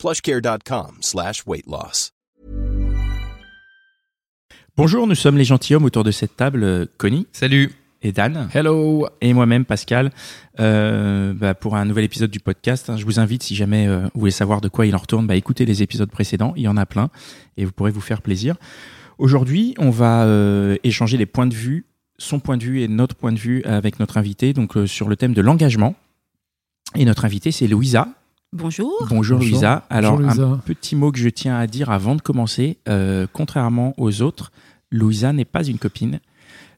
[0.00, 2.12] plushcare.com slash weight loss.
[4.76, 7.70] Bonjour, nous sommes les gentilshommes autour de cette table, euh, Connie Salut.
[8.00, 9.06] et Dan, Hello.
[9.20, 10.10] et moi-même, Pascal,
[10.58, 12.88] euh, bah, pour un nouvel épisode du podcast.
[12.88, 12.96] hein.
[12.96, 15.36] Je vous invite, si jamais euh, vous voulez savoir de quoi il en retourne, bah,
[15.36, 17.10] écoutez les épisodes précédents, il y en a plein,
[17.58, 18.56] et vous pourrez vous faire plaisir.
[19.18, 21.84] Aujourd'hui, on va euh, échanger les points de vue,
[22.16, 25.08] son point de vue et notre point de vue avec notre invité, donc euh, sur
[25.10, 25.94] le thème de l'engagement.
[26.96, 28.08] Et notre invité, c'est Louisa.
[28.52, 28.90] Bonjour.
[29.08, 29.38] Bonjour, Bonjour.
[29.38, 29.84] Louisa.
[29.90, 30.44] Alors, Bonjour, Louisa.
[30.44, 32.78] un petit mot que je tiens à dire avant de commencer.
[32.88, 34.50] euh, contrairement aux autres,
[34.90, 36.18] Louisa n'est pas une copine.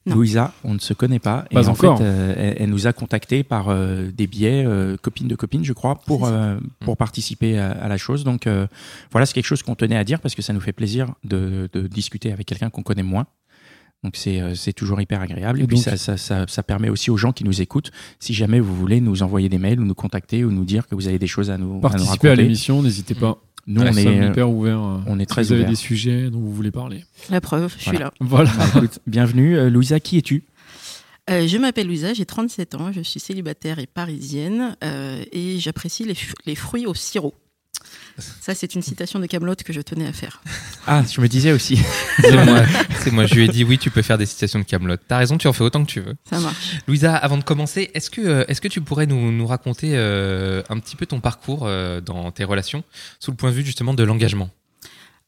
[0.05, 0.15] Non.
[0.15, 1.45] Louisa, on ne se connaît pas.
[1.51, 1.97] Pas et en encore.
[1.97, 5.63] fait, euh, elle, elle nous a contactés par euh, des biais, euh, copines de copines,
[5.63, 8.23] je crois, pour, euh, pour participer à, à la chose.
[8.25, 8.67] Donc, euh,
[9.11, 11.69] voilà, c'est quelque chose qu'on tenait à dire parce que ça nous fait plaisir de,
[11.73, 13.25] de discuter avec quelqu'un qu'on connaît moins.
[14.03, 15.59] Donc, c'est euh, c'est toujours hyper agréable.
[15.59, 17.91] Et, Et puis, donc- ça, ça, ça, ça permet aussi aux gens qui nous écoutent,
[18.19, 20.95] si jamais vous voulez nous envoyer des mails ou nous contacter ou nous dire que
[20.95, 22.35] vous avez des choses à nous, à nous Participez à raconter.
[22.43, 23.37] l'émission, n'hésitez pas.
[23.65, 24.83] Nous, on est, sommes euh, hyper ouverts.
[24.83, 27.05] euh, on est si très vous avez des sujets dont vous voulez parler.
[27.29, 28.11] La preuve, je suis là.
[28.19, 28.51] Voilà.
[28.57, 29.57] Bah, écoute, bienvenue.
[29.57, 30.43] Euh, Louisa, qui es-tu?
[31.29, 36.05] Euh, je m'appelle Louisa, j'ai 37 ans, je suis célibataire et parisienne euh, et j'apprécie
[36.45, 37.33] les fruits au sirop.
[38.17, 40.41] Ça, c'est une citation de Camelot que je tenais à faire.
[40.87, 41.79] Ah, je me disais aussi.
[42.21, 42.63] C'est moi.
[42.99, 43.25] C'est moi.
[43.25, 44.97] Je lui ai dit oui, tu peux faire des citations de Camelot.
[45.07, 46.15] T'as raison, tu en fais autant que tu veux.
[46.29, 46.77] Ça marche.
[46.87, 50.61] Louisa, avant de commencer, est-ce que euh, est-ce que tu pourrais nous, nous raconter euh,
[50.69, 52.83] un petit peu ton parcours euh, dans tes relations
[53.19, 54.49] sous le point de vue justement de l'engagement?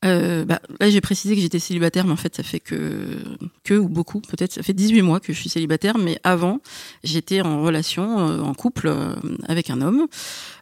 [0.05, 3.17] Euh, bah, là, j'ai précisé que j'étais célibataire, mais en fait, ça fait que,
[3.63, 6.59] que ou beaucoup, peut-être, ça fait 18 mois que je suis célibataire, mais avant,
[7.03, 9.15] j'étais en relation, euh, en couple euh,
[9.47, 10.07] avec un homme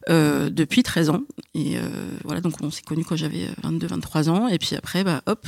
[0.08, 1.22] euh, depuis 13 ans.
[1.54, 1.82] Et euh,
[2.24, 5.46] voilà, donc on s'est connus quand j'avais 22, 23 ans, et puis après, bah, hop,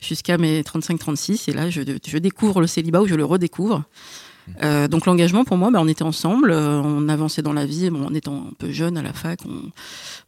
[0.00, 3.84] jusqu'à mes 35, 36, et là, je, je découvre le célibat ou je le redécouvre.
[4.62, 7.88] Euh, donc l'engagement pour moi, bah, on était ensemble, euh, on avançait dans la vie,
[7.90, 9.70] bon, en étant un peu jeune à la fac, on,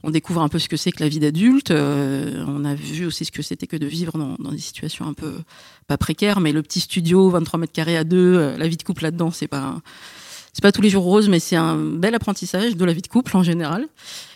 [0.03, 1.71] on découvre un peu ce que c'est que la vie d'adulte.
[1.71, 5.06] euh, on a vu aussi ce que c'était que de vivre dans, dans des situations
[5.06, 5.34] un peu
[5.87, 8.83] pas précaires, mais le petit studio, 23 mètres carrés à deux, euh, la vie de
[8.83, 9.81] couple là-dedans, c'est pas
[10.56, 13.09] c'est pas tous les jours rose, mais c'est un bel apprentissage de la vie de
[13.09, 13.89] couple en général.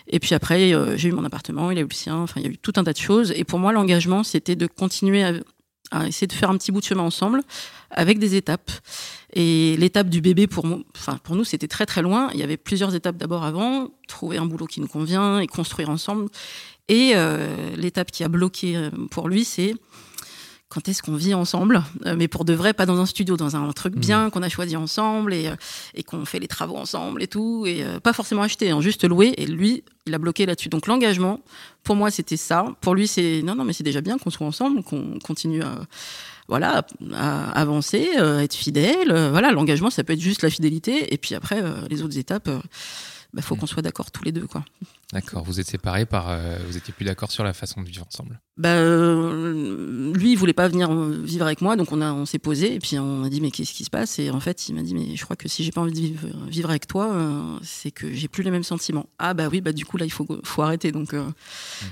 [0.07, 2.15] Et puis après, euh, j'ai eu mon appartement, il a eu le sien.
[2.15, 3.33] Enfin, il y a eu tout un tas de choses.
[3.35, 6.85] Et pour moi, l'engagement, c'était de continuer à, essayer de faire un petit bout de
[6.85, 7.41] chemin ensemble,
[7.91, 8.71] avec des étapes.
[9.33, 12.29] Et l'étape du bébé, pour, enfin, pour nous, c'était très très loin.
[12.35, 15.89] Il y avait plusieurs étapes d'abord avant, trouver un boulot qui nous convient et construire
[15.89, 16.27] ensemble.
[16.89, 19.73] Et euh, l'étape qui a bloqué euh, pour lui, c'est
[20.71, 23.57] quand est-ce qu'on vit ensemble, Euh, mais pour de vrai, pas dans un studio, dans
[23.57, 25.57] un truc bien qu'on a choisi ensemble et, euh,
[25.95, 29.05] et qu'on fait les travaux ensemble et tout, et euh, pas forcément acheter, hein, juste
[29.05, 29.35] louer.
[29.37, 30.69] Et lui, il a bloqué là-dessus.
[30.69, 31.41] Donc l'engagement,
[31.83, 32.65] pour moi, c'était ça.
[32.81, 35.75] Pour lui, c'est non, non, mais c'est déjà bien qu'on soit ensemble, qu'on continue à
[36.49, 39.13] voilà, à avancer, euh, être fidèle.
[39.31, 41.13] voilà, l'engagement, ça peut être juste la fidélité.
[41.15, 42.61] Et puis après, les autres étapes, il
[43.35, 44.65] bah, faut qu'on soit d'accord tous les deux, quoi.
[45.13, 45.43] D'accord.
[45.43, 46.29] Vous êtes séparés par.
[46.29, 48.41] euh, vous étiez plus d'accord sur la façon de vivre ensemble.
[48.57, 52.39] Bah, euh, lui, il voulait pas venir vivre avec moi, donc on a, on s'est
[52.39, 54.19] posé et puis on a dit mais qu'est-ce qui se passe?
[54.19, 55.99] Et en fait, il m'a dit mais je crois que si j'ai pas envie de
[55.99, 59.07] vivre, vivre avec toi, euh, c'est que j'ai plus les mêmes sentiments.
[59.19, 60.93] Ah bah oui, bah du coup là il faut, faut arrêter.
[60.93, 61.25] Donc, euh,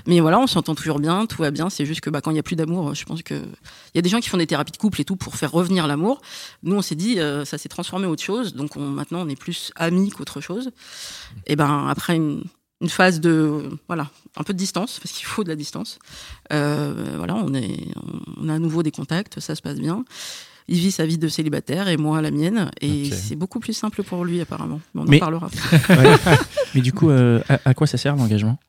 [0.05, 1.69] mais voilà, on s'entend toujours bien, tout va bien.
[1.69, 3.99] C'est juste que bah quand il y a plus d'amour, je pense que il y
[3.99, 6.21] a des gens qui font des thérapies de couple et tout pour faire revenir l'amour.
[6.63, 9.35] Nous, on s'est dit ça s'est transformé en autre chose, donc on, maintenant on est
[9.35, 10.69] plus amis qu'autre chose.
[11.47, 12.43] Et ben après une
[12.81, 15.99] une phase de voilà un peu de distance parce qu'il faut de la distance.
[16.53, 17.87] Euh, voilà on est
[18.37, 20.05] on a à nouveau des contacts ça se passe bien.
[20.71, 24.03] Il vit sa vie de célibataire et moi la mienne et c'est beaucoup plus simple
[24.03, 24.79] pour lui apparemment.
[24.93, 25.49] Mais on Mais- en parlera
[26.75, 28.59] Mais du coup, euh, à, à quoi ça sert l'engagement?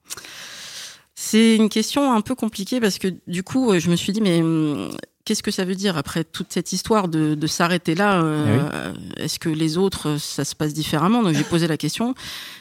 [1.15, 4.23] C'est une question un peu compliquée parce que du coup euh, je me suis dit
[4.23, 4.91] mais hum,
[5.25, 9.39] qu'est-ce que ça veut dire après toute cette histoire de, de s'arrêter là euh, Est-ce
[9.39, 11.23] que les autres, euh, ça se passe différemment?
[11.23, 12.15] Donc j'ai posé la question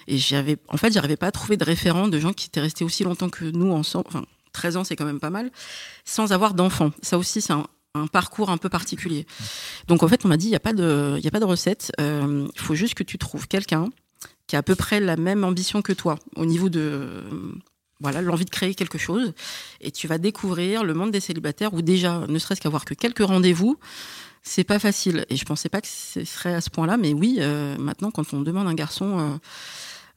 [0.07, 2.83] et j'avais, en fait, j'arrivais pas à trouver de référent de gens qui étaient restés
[2.83, 4.06] aussi longtemps que nous ensemble.
[4.07, 5.51] Enfin, 13 ans, c'est quand même pas mal,
[6.06, 6.91] sans avoir d'enfants.
[7.01, 9.25] Ça aussi, c'est un, un parcours un peu particulier.
[9.88, 11.45] Donc en fait, on m'a dit, il n'y a pas de, y a pas de
[11.45, 11.91] recette.
[12.00, 13.89] Euh, Il faut juste que tu trouves quelqu'un
[14.47, 17.21] qui a à peu près la même ambition que toi au niveau de euh,
[18.00, 19.34] voilà l'envie de créer quelque chose
[19.81, 23.25] et tu vas découvrir le monde des célibataires où déjà ne serait-ce qu'avoir que quelques
[23.25, 23.78] rendez-vous
[24.44, 27.38] c'est pas facile et je pensais pas que ce serait à ce point-là mais oui
[27.40, 29.38] euh, maintenant quand on demande un garçon euh,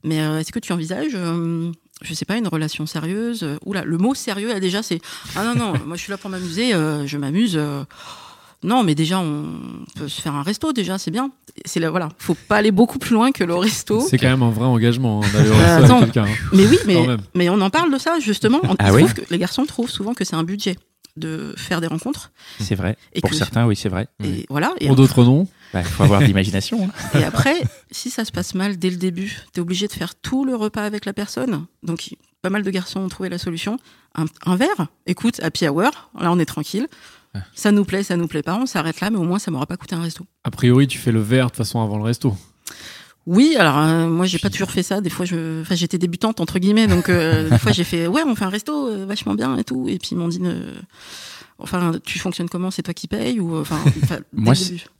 [0.04, 1.16] mais euh, est-ce que tu envisages
[2.00, 3.46] je sais pas, une relation sérieuse?
[3.64, 5.00] oula, le mot sérieux, là, déjà, c'est
[5.36, 7.56] ah non non, moi je suis là pour m'amuser, je m'amuse.
[8.62, 9.44] Non, mais déjà, on
[9.96, 11.30] peut se faire un resto, déjà, c'est bien.
[11.64, 14.00] C'est là, voilà, faut pas aller beaucoup plus loin que le resto.
[14.00, 16.30] C'est quand même un vrai engagement hein, d'aller au Euh, resto avec quelqu'un.
[16.30, 16.36] hein.
[16.52, 16.78] Mais oui,
[17.34, 18.60] mais, on en parle de ça, justement.
[18.62, 20.76] On Ah oui que, les garçons trouvent souvent que c'est un budget
[21.16, 22.30] de faire des rencontres.
[22.60, 22.96] C'est vrai.
[23.12, 24.06] Et Pour que- certains, oui, c'est vrai.
[24.24, 24.72] Et voilà.
[24.80, 25.46] Et Pour d'autres non.
[25.74, 26.84] Il faut avoir de l'imagination.
[27.14, 27.18] hein.
[27.18, 27.54] Et après,
[27.90, 30.84] si ça se passe mal dès le début, t'es obligé de faire tout le repas
[30.84, 31.64] avec la personne.
[31.82, 32.10] Donc,
[32.42, 33.78] pas mal de garçons ont trouvé la solution.
[34.14, 36.88] Un, un verre, écoute, happy hour, là on est tranquille.
[37.54, 39.66] Ça nous plaît, ça nous plaît pas, on s'arrête là, mais au moins ça m'aura
[39.66, 40.26] pas coûté un resto.
[40.44, 42.36] A priori, tu fais le verre de toute façon avant le resto.
[43.26, 45.00] Oui, alors euh, moi j'ai pas toujours fait ça.
[45.00, 48.22] Des fois, je, enfin j'étais débutante entre guillemets, donc euh, des fois j'ai fait ouais,
[48.26, 49.86] on fait un resto euh, vachement bien et tout.
[49.88, 50.40] Et puis ils m'ont dit,
[51.62, 52.70] enfin tu fonctionnes comment?
[52.70, 53.78] C'est toi qui payes ou enfin
[54.32, 54.54] Moi.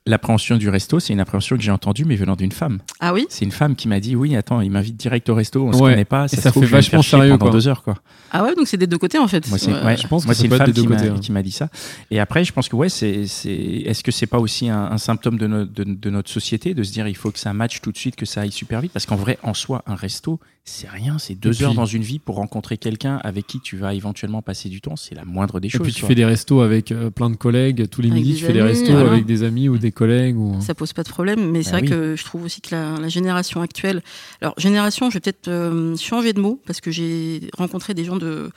[0.04, 2.80] L'appréhension du resto, c'est une appréhension que j'ai entendue, mais venant d'une femme.
[2.98, 5.64] Ah oui, C'est une femme qui m'a dit oui, attends, il m'invite direct au resto,
[5.64, 5.92] on se Ouais.
[5.92, 7.50] connaît pas, ça, Et se ça trouve, fait vachement sérieux, pendant quoi.
[7.52, 7.94] deux heures quoi.
[8.32, 9.48] ah ouais, donc c'est des deux côtés en fait.
[9.48, 9.96] Moi, c'est Ouais.
[9.96, 11.18] je pense moi, c'est une femme des deux qui m'a- côtés, hein.
[11.20, 11.68] qui m'a dit ça.
[12.10, 14.98] Et après, je pense que ouais, c'est c'est est-ce que c'est pas aussi un, un
[14.98, 17.80] symptôme de, no- de, de notre société de se dire il faut que ça matche
[17.80, 18.90] tout de suite, que ça aille super vite?
[18.92, 22.02] Parce qu'en vrai, en soi, un resto, c'est rien, c'est deux Et heures dans une
[22.02, 25.58] vie pour rencontrer quelqu'un avec qui tu vas éventuellement passer du temps, c'est la moindre
[25.58, 25.82] des Et choses.
[25.82, 26.08] puis tu quoi.
[26.08, 27.88] fais des restos avec euh, plein de collègues.
[27.88, 29.10] Tous les Avec midis, tu fais des restos voilà.
[29.10, 30.36] avec des amis ou des collègues.
[30.38, 30.60] Ou...
[30.60, 31.90] Ça pose pas de problème, mais c'est Bah vrai oui.
[31.90, 34.02] que je trouve aussi que la, la génération actuelle.
[34.40, 38.16] Alors, génération, je vais peut-être euh, changer de mot parce que j'ai rencontré des gens
[38.16, 38.50] de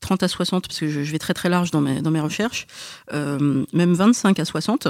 [0.00, 2.20] 30 à 60, parce que je, je vais très très large dans mes, dans mes
[2.20, 2.66] recherches,
[3.12, 4.88] euh, même 25 à 60.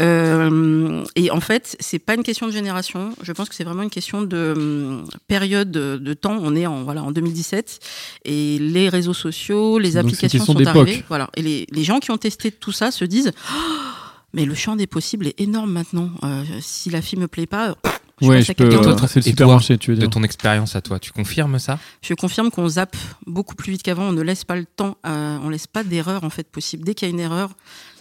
[0.00, 3.14] Euh, et en fait, c'est pas une question de génération.
[3.22, 6.38] Je pense que c'est vraiment une question de hum, période de, de temps.
[6.40, 7.80] On est en voilà en 2017
[8.24, 11.04] et les réseaux sociaux, les applications sont arrivées.
[11.08, 11.30] Voilà.
[11.36, 13.32] Et les, les gens qui ont testé tout ça se disent.
[13.50, 13.54] Oh,
[14.34, 16.10] mais le champ des possibles est énorme maintenant.
[16.22, 17.76] Euh, si la fille me plaît pas,
[18.20, 18.68] je ouais, je à peux.
[18.68, 21.78] toi, le toi, supermarché, tu veux De ton expérience à toi, tu confirmes ça?
[22.02, 24.04] Je confirme qu'on zappe beaucoup plus vite qu'avant.
[24.08, 26.84] On ne laisse pas le temps, à- on laisse pas d'erreur en fait possible.
[26.84, 27.50] Dès qu'il y a une erreur,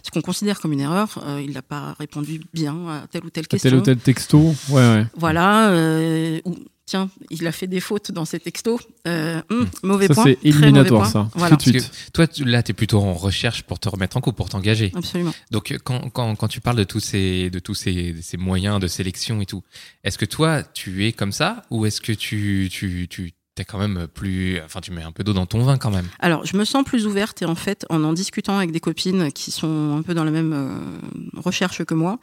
[0.04, 3.30] ce qu'on considère comme une erreur, euh, il n'a pas répondu bien à telle ou
[3.30, 3.69] telle question.
[3.69, 4.56] Tel ou tel texto.
[4.69, 5.06] Ouais, ouais.
[5.18, 5.69] Voilà.
[5.69, 6.56] euh, ou
[6.88, 8.81] tiens, il a fait des fautes dans ses textos.
[9.07, 10.24] Euh, hum, mauvais Ça, point.
[10.24, 11.12] c'est très mauvais éliminatoire, point.
[11.12, 11.30] ça.
[11.36, 11.56] Voilà.
[11.57, 12.06] Tout de Parce suite.
[12.07, 14.50] que toi, tu- là, tu es plutôt en recherche pour te remettre en couple, pour
[14.50, 14.92] t'engager.
[14.95, 15.34] Absolument.
[15.51, 18.88] Donc, quand, quand, quand tu parles de tous, ces, de tous ces, ces moyens de
[18.88, 19.62] sélection et tout,
[20.04, 23.80] est-ce que toi, tu es comme ça ou est-ce que tu, tu, tu es quand
[23.80, 24.62] même plus.
[24.63, 26.06] Enfin, tu mets un peu d'eau dans ton vin quand même?
[26.19, 29.31] Alors, je me sens plus ouverte et en fait, en en discutant avec des copines
[29.31, 32.19] qui sont un peu dans la même euh, recherche que moi,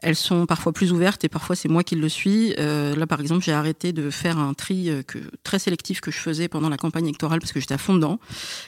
[0.00, 2.54] elles sont parfois plus ouvertes et parfois c'est moi qui le suis.
[2.58, 6.10] Euh, là, par exemple, j'ai arrêté de faire un tri euh, que, très sélectif que
[6.10, 8.20] je faisais pendant la campagne électorale parce que j'étais à fond dedans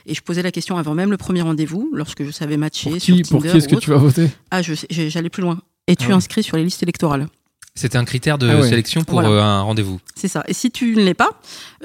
[0.06, 2.99] et je posais la question avant même le premier rendez-vous, lorsque je savais matcher Pour
[2.99, 4.29] qui, Tinder pour qui est-ce que tu vas voter?
[4.50, 5.61] Ah, je sais- j'ai- j'allais plus loin.
[5.87, 6.15] Es-tu Ah ouais.
[6.15, 7.27] inscrit sur les listes électorales?
[7.77, 8.69] C'était un critère de Ah ouais.
[8.69, 9.29] sélection pour Voilà.
[9.29, 10.01] euh, un rendez-vous.
[10.15, 10.43] C'est ça.
[10.49, 11.31] Et si tu ne l'es pas,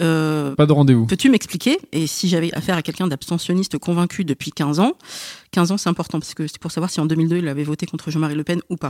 [0.01, 1.05] euh, Pas de rendez-vous.
[1.05, 1.77] Peux-tu m'expliquer?
[1.93, 4.93] Et si j'avais affaire à quelqu'un d'abstentionniste convaincu depuis 15 ans,
[5.51, 7.85] 15 ans c'est important parce que c'est pour savoir si en 2002 il avait voté
[7.85, 8.89] contre Jean-Marie Le Pen ou pas.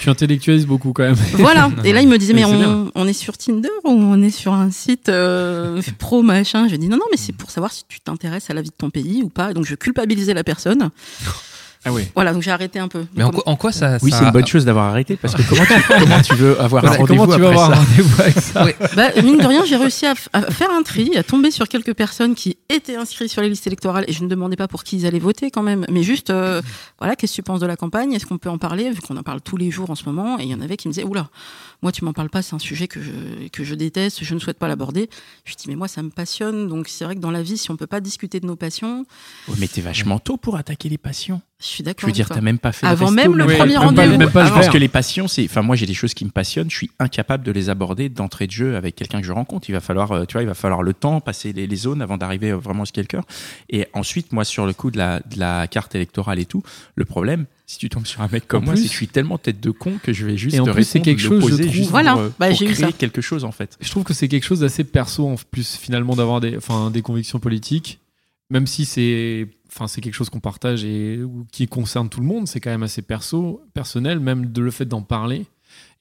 [0.00, 1.16] Tu intellectualises beaucoup quand même.
[1.34, 1.70] Voilà.
[1.84, 4.54] Et là il me disait mais on, on est sur Tinder ou on est sur
[4.54, 6.68] un site euh, pro machin?
[6.68, 8.74] Je dis non non mais c'est pour savoir si tu t'intéresses à la vie de
[8.78, 9.52] ton pays ou pas.
[9.52, 10.90] Donc je culpabilisais la personne.
[11.84, 12.06] Ah oui.
[12.14, 13.04] Voilà donc j'ai arrêté un peu.
[13.16, 13.98] Mais en quoi, en quoi ça.
[14.02, 16.60] Oui, ça- c'est une bonne chose d'avoir arrêté parce que comment tu, comment tu veux
[16.60, 17.84] avoir un rendez-vous après avoir un
[18.20, 18.76] avec ça Ouais.
[18.94, 22.34] Bah, mine de rien, j'ai réussi à faire un tri, à tomber sur quelques personnes
[22.36, 25.06] qui étaient inscrites sur les listes électorales et je ne demandais pas pour qui ils
[25.06, 26.62] allaient voter quand même, mais juste, euh,
[26.98, 28.12] voilà, qu'est-ce que tu penses de la campagne?
[28.12, 30.38] Est-ce qu'on peut en parler Vu qu'on en parle tous les jours en ce moment,
[30.38, 31.28] et il y en avait qui me disaient, oula,
[31.82, 33.10] moi tu m'en parles pas, c'est un sujet que je,
[33.52, 35.10] que je déteste, je ne souhaite pas l'aborder.
[35.44, 37.70] Je dis, mais moi ça me passionne, donc c'est vrai que dans la vie, si
[37.70, 39.04] on peut pas discuter de nos passions,
[39.48, 41.40] Ouais, mais t'es vachement tôt pour attaquer les passions.
[41.60, 42.02] je suis Je d'accord.
[42.06, 44.18] veux avec dire, t'as même pas fait Avant le même le Oui, premier rendez-vous.
[44.18, 44.70] le Je pense faire.
[44.72, 45.44] que les passions, c'est.
[45.44, 46.70] Enfin, moi, j'ai des choses qui me passionnent.
[46.70, 49.68] Je suis incapable de les aborder d'entrée de jeu avec quelqu'un que je rencontre.
[49.68, 52.00] Il va falloir, euh, tu vois, il va falloir le temps, passer les, les zones
[52.02, 53.22] avant d'arriver euh, vraiment à ce quelqu'un.
[53.70, 56.62] Et ensuite, moi, sur le coup de la, de la carte électorale et tout,
[56.94, 58.96] le problème, si tu tombes sur un mec comme En moi, plus- c'est que je
[58.98, 61.20] suis tellement tête de con que je vais juste Et en te plus, c'est quelque
[61.20, 62.92] chose, je trouve- juste Voilà, pour, euh, bah, pour j'ai eu créer ça.
[62.92, 63.76] quelque chose en fait.
[63.80, 67.00] Je trouve que c'est quelque chose d'assez perso en plus finalement d'avoir des, enfin, des
[67.02, 67.98] convictions politiques,
[68.50, 72.26] même si c'est, enfin, c'est quelque chose qu'on partage et ou qui concerne tout le
[72.26, 75.46] monde, c'est quand même assez perso, personnel, même de le fait d'en parler.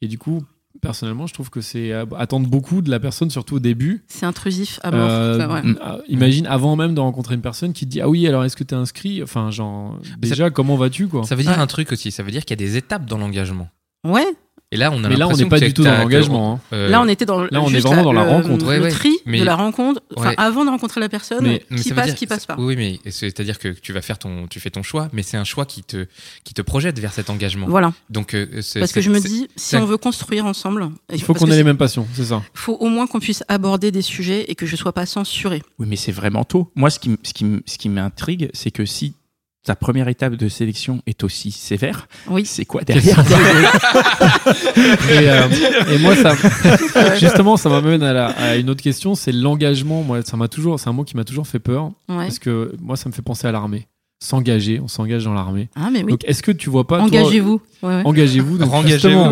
[0.02, 0.44] Et du coup,
[0.82, 4.04] personnellement, je trouve que c'est euh, attendre beaucoup de la personne, surtout au début.
[4.08, 5.10] C'est intrusif à mort.
[5.10, 5.76] Euh, Enfin, ouais.
[5.86, 8.56] euh, imagine avant même de rencontrer une personne qui te dit ah oui alors est-ce
[8.56, 9.22] que tu es inscrit?
[9.24, 11.24] Enfin genre déjà comment vas-tu quoi?
[11.24, 11.58] Ça veut dire Ouais.
[11.58, 12.12] un truc aussi.
[12.12, 13.70] Ça veut dire qu'il y a des étapes dans l'engagement.
[14.08, 14.26] Ouais.
[14.74, 16.54] Et là, on a Mais là, on n'est pas du tout dans l'engagement.
[16.54, 16.60] hein.
[16.74, 18.66] euh, Là, on était dans là, on est vraiment dans la le- rencontre.
[18.66, 18.90] Ouais, le ouais.
[18.92, 20.36] tri Mais- de la rencontre, enfin, Ouais.
[20.38, 22.56] avant de rencontrer la personne, mais, mais qui passe, dire- qui passe pas.
[22.58, 25.44] Oui, mais c'est-à-dire que tu vas faire ton, tu fais ton choix, mais c'est un
[25.44, 26.06] choix qui te,
[26.46, 27.68] qui te projette vers cet engagement.
[27.70, 31.34] Voilà, Donc, euh, parce que je me dis, si on veut construire ensemble, Il faut
[31.34, 32.42] qu'on ait les mêmes passions, c'est ça.
[32.54, 35.62] faut au moins qu'on puisse aborder des sujets et que je sois pas censurée.
[35.80, 36.72] Oui, mais c'est vraiment tôt.
[36.76, 39.16] Moi, ce qui, ce qui, ce qui m'intrigue, c'est que si
[39.64, 42.46] ta première étape de sélection est aussi sévère, Oui.
[42.46, 43.20] c'est quoi derrière
[45.12, 45.48] Et, euh,
[45.92, 46.34] et moi, ça,
[47.20, 50.02] justement, ça m'amène à, une autre question, c'est l'engagement.
[50.04, 52.26] Moi, ça m'a toujours, c'est un mot qui m'a toujours fait peur Ouais.
[52.26, 53.88] parce que moi, ça me fait penser à l'armée.
[54.20, 55.70] S'engager, on s'engage dans l'armée.
[55.76, 56.12] Ah, mais oui.
[56.12, 57.62] Donc, est-ce que tu vois pas Engagez-vous.
[57.82, 58.02] Ouais, ouais.
[58.06, 58.58] Engagez-vous.
[58.58, 59.26] Donc, Engagez-vous,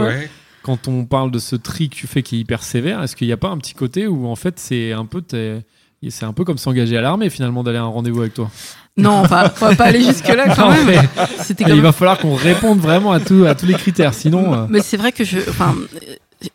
[0.63, 3.27] quand on parle de ce tri que tu fais qui est hyper sévère, est-ce qu'il
[3.27, 5.63] n'y a pas un petit côté où en fait c'est un peu t'es-
[6.09, 8.49] c'est un peu comme s'engager à l'armée finalement d'aller à un rendez-vous avec toi?
[8.97, 11.07] Non, enfin, on va pas aller jusque là quand Non, même.
[11.41, 14.53] C'était Il même- va falloir qu'on réponde vraiment à, tout, à tous les critères, sinon.
[14.53, 15.73] euh, Mais c'est vrai que je, enfin,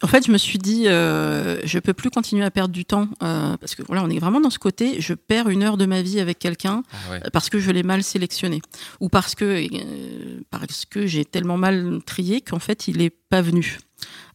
[0.03, 3.09] en fait, je me suis dit, euh, je peux plus continuer à perdre du temps
[3.23, 4.97] euh, parce que voilà, on est vraiment dans ce côté.
[5.01, 7.21] Je perds une heure de ma vie avec quelqu'un Ah ouais.
[7.33, 8.61] parce que je l'ai mal sélectionné
[9.01, 13.41] ou parce que euh, parce que j'ai tellement mal trié qu'en fait, il est pas
[13.41, 13.79] venu.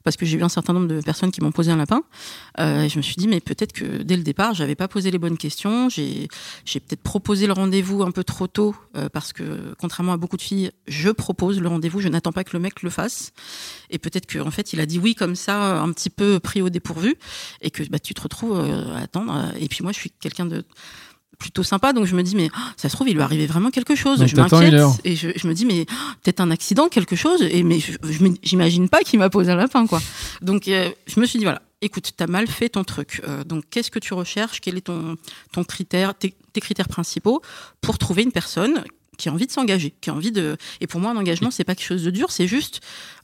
[0.03, 2.03] Parce que j'ai eu un certain nombre de personnes qui m'ont posé un lapin.
[2.60, 5.12] Euh, et je me suis dit, mais peut-être que dès le départ, j'avais pas posé
[5.12, 5.89] les bonnes questions.
[5.89, 6.27] J'ai,
[6.65, 10.41] peut-être proposé le rendez-vous un peu trop tôt, euh, parce que contrairement à beaucoup de
[10.41, 13.34] filles, je propose le rendez-vous, je n'attends pas que le mec le fasse.
[13.89, 16.62] Et peut-être qu'en en fait, il a dit oui comme ça, un petit peu pris
[16.62, 17.15] au dépourvu,
[17.62, 19.51] et que bah, tu te retrouves euh, à attendre.
[19.60, 20.63] Et puis moi, je suis quelqu'un de
[21.39, 23.72] plutôt sympa, donc je me dis, mais oh, ça se trouve, il lui arrivait vraiment
[23.72, 24.19] quelque chose.
[24.19, 24.72] Donc je m'inquiète,
[25.05, 27.93] et je, je me dis, mais oh, peut-être un accident, quelque chose, et mais je-
[28.03, 30.01] je j'imagine pas qu'il m'a posé un lapin, quoi.
[30.41, 33.22] Donc euh, je me suis dit, voilà, écoute, t'as mal fait ton truc.
[33.27, 34.60] Euh, donc qu'est-ce que tu recherches?
[34.60, 35.15] Quel est ton,
[35.53, 37.41] ton critère, tes, tes critères principaux
[37.81, 38.84] pour trouver une personne
[39.17, 40.58] qui a envie de s'engager, qui a envie de.
[40.81, 42.79] Et pour moi, un engagement, c'est pas quelque chose de dur, c'est juste.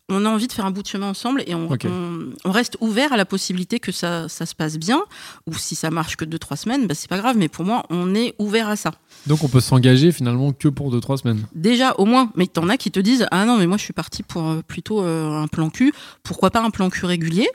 [0.07, 1.85] On a envie de faire un bout de chemin ensemble et on, Ok.
[1.89, 5.01] on, on reste ouvert à la possibilité que ça, ça se passe bien.
[5.47, 7.37] Ou si ça marche que deux, trois semaines, bah, c'est pas grave.
[7.37, 8.91] Mais pour moi, on est ouvert à ça.
[9.25, 11.47] Donc on peut s'engager finalement que pour 2-3 semaines.
[11.55, 13.93] Déjà, au moins, mais t'en as qui te disent Ah non, mais moi je suis
[13.93, 15.91] parti pour euh, plutôt euh, un plan cul.
[16.21, 17.47] Pourquoi pas un plan cul régulier?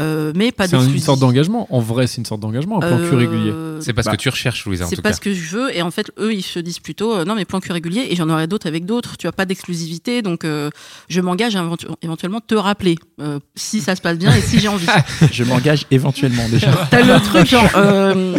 [0.00, 1.66] Euh, Mais pas C'est une sorte d'engagement.
[1.70, 3.50] En vrai, c'est une sorte d'engagement, un plan cul régulier.
[3.50, 5.16] Euh, C'est pas ce Bah, que tu recherches, Louisa, c'est pas cas.
[5.16, 5.76] ce que je veux.
[5.76, 8.06] Et en fait, eux, ils se disent plutôt euh, non, mais plan cul régulier.
[8.10, 9.16] Et j'en aurai d'autres avec d'autres.
[9.16, 10.22] Tu as pas d'exclusivité.
[10.22, 10.70] Donc, euh,
[11.08, 14.58] je m'engage à éventu- éventuellement te rappeler euh, si ça se passe bien et si
[14.58, 14.86] j'ai envie.
[15.32, 16.70] Je m'engage éventuellement déjà.
[16.90, 18.36] T'as le truc genre, euh,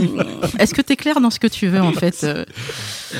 [0.59, 2.43] est-ce que t'es clair dans ce que tu veux en fait Euh,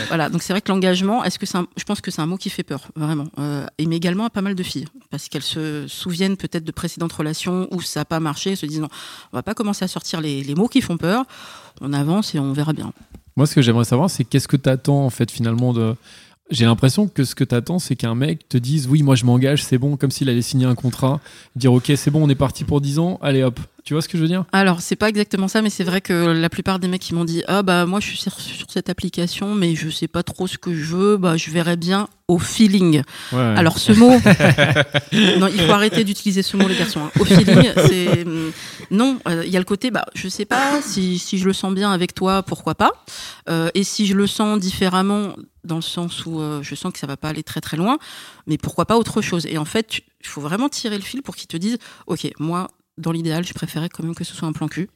[0.08, 2.26] Voilà, donc c'est vrai que l'engagement, est-ce que c'est un- je pense que c'est un
[2.26, 3.28] mot qui fait peur, vraiment.
[3.40, 6.72] Euh, et mais également à pas mal de filles, parce qu'elles se souviennent peut-être de
[6.72, 8.90] précédentes relations où ça pas marché, se disent non,
[9.32, 11.26] on va pas commencer à sortir les, mots qui font peur,
[11.82, 12.94] on avance et on verra bien.
[13.36, 15.96] Moi, ce que j'aimerais savoir, c'est qu'est-ce que tu en fait finalement de.
[16.52, 19.64] J'ai l'impression que ce que tu c'est qu'un mec te dise oui, moi je m'engage,
[19.64, 21.20] c'est bon, comme s'il allait signer un contrat,
[21.56, 23.60] dire ok, c'est bon, on est parti pour 10 ans, allez hop.
[23.86, 24.46] Tu vois ce que je veux dire?
[24.54, 27.26] Alors, c'est pas exactement ça, mais c'est vrai que la plupart des mecs qui m'ont
[27.26, 30.48] dit Ah, bah, moi, je suis sur, sur cette application, mais je sais pas trop
[30.48, 33.02] ce que je veux, bah, je verrai bien au feeling.
[33.34, 33.40] Ouais.
[33.58, 34.12] Alors ce mot,
[35.40, 37.02] non, il faut arrêter d'utiliser ce mot les garçons.
[37.02, 37.12] hein.
[37.20, 38.52] Au feeling, c'est hum,
[38.90, 39.20] non.
[39.28, 41.74] euh, Il y a le côté, bah, je sais pas si, si je le sens
[41.74, 42.92] bien avec toi, pourquoi pas.
[43.50, 45.36] Euh, et si je le sens différemment,
[45.66, 47.98] dans le sens où euh, je sens que ça va pas aller très très loin,
[48.48, 49.46] mais pourquoi pas autre chose.
[49.46, 52.70] Et en fait, il faut vraiment tirer le fil pour qu'ils te disent, ok, moi.
[52.98, 54.88] Dans l'idéal, je préférais quand même que ce soit un plan cul.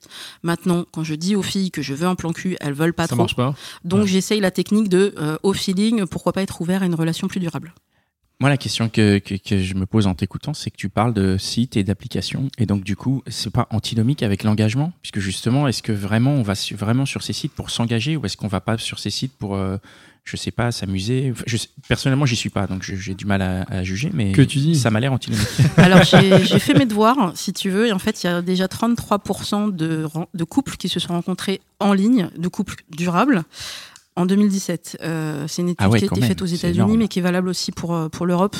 [0.43, 3.03] Maintenant, quand je dis aux filles que je veux un plan cul, elles veulent pas
[3.07, 3.17] ça trop.
[3.23, 3.55] marche pas.
[3.83, 4.07] Donc Ouais.
[4.07, 7.39] j'essaye la technique de euh, au feeling, pourquoi pas être ouvert à une relation plus
[7.39, 7.73] durable.
[8.39, 11.11] Moi, la question que, que, que je me pose en t'écoutant, c'est que tu parles
[11.15, 12.49] de sites et d'applications.
[12.59, 14.93] Et donc, du coup, c'est pas antinomique avec l'engagement?
[15.01, 18.23] Puisque justement, est-ce que vraiment on va su- vraiment sur ces sites pour s'engager ou
[18.27, 19.77] est-ce qu'on va pas sur ces sites pour, euh,
[20.29, 23.41] je sais pas, s'amuser Enfin, je sais- Personnellement, j'y suis pas, donc j'ai du mal
[23.41, 25.47] à, à juger, mais Que tu dis ça m'a l'air antinomique.
[25.77, 28.41] Alors j'ai j'ai fait mes devoirs, si tu veux, et en fait il y a
[28.41, 33.43] déjà 33% de, couples qui se sont rencontrés en ligne, de couples durables.
[34.15, 36.97] En 2017, Euh, c'est une étude Ah ouais, qui a été même, faite aux États-Unis,
[36.97, 38.55] mais qui est valable aussi pour euh, pour l'Europe,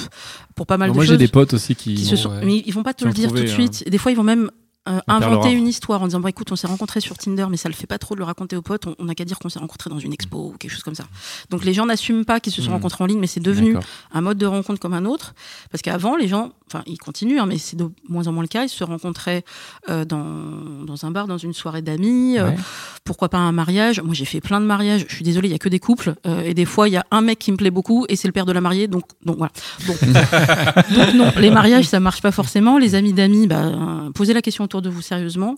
[0.56, 1.18] pour pas mal Alors de moi, j'ai choses.
[1.18, 1.96] des potes aussi qui.
[1.96, 2.46] qui se sont, ouais.
[2.46, 3.84] mais ils vont pas te le dire trouvé, tout de suite.
[3.88, 4.52] Et des fois, ils vont même
[4.88, 7.68] euh, inventer une histoire en disant bon écoute on s'est rencontrés sur Tinder mais ça
[7.70, 9.60] le fait pas trop de le raconter aux potes on- n'a qu'à dire qu'on s'est
[9.60, 11.06] rencontrés dans une expo ou quelque chose comme ça.
[11.50, 12.74] Donc les gens n'assument pas qu'ils se sont Hmm.
[12.74, 13.76] rencontrés en ligne mais c'est devenu
[14.14, 15.34] un mode de rencontre comme un autre.
[15.72, 18.48] Parce qu'avant les gens enfin ils continuent hein, mais c'est de moins en moins le
[18.48, 18.64] cas.
[18.64, 19.44] Ils se rencontraient
[19.90, 20.24] euh, dans,
[20.86, 22.56] dans un bar dans une soirée d'amis euh, Ouais.
[23.04, 24.02] pourquoi pas un mariage.
[24.02, 25.06] Moi j'ai fait plein de mariages.
[25.10, 27.06] Je suis désolée il y a que des couples et des fois il y a
[27.12, 29.38] un mec qui me plaît beaucoup et c'est le père de la mariée donc donc
[29.38, 29.52] voilà.
[29.88, 29.98] Donc,
[30.96, 32.78] donc non les mariages ça marche pas forcément.
[32.78, 33.72] Les amis d'amis bah,
[34.14, 35.58] posez la question autour de vous sérieusement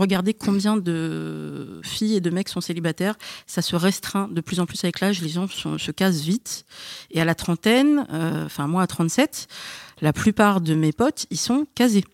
[0.00, 3.16] regardez combien de filles et de mecs sont célibataires.
[3.46, 5.20] Ça se restreint de plus en plus avec l'âge.
[5.20, 6.64] Les gens se, se casent vite.
[7.10, 9.46] Et à la trentaine, euh, enfin moi à 37,
[10.00, 12.04] la plupart de mes potes, ils sont casés.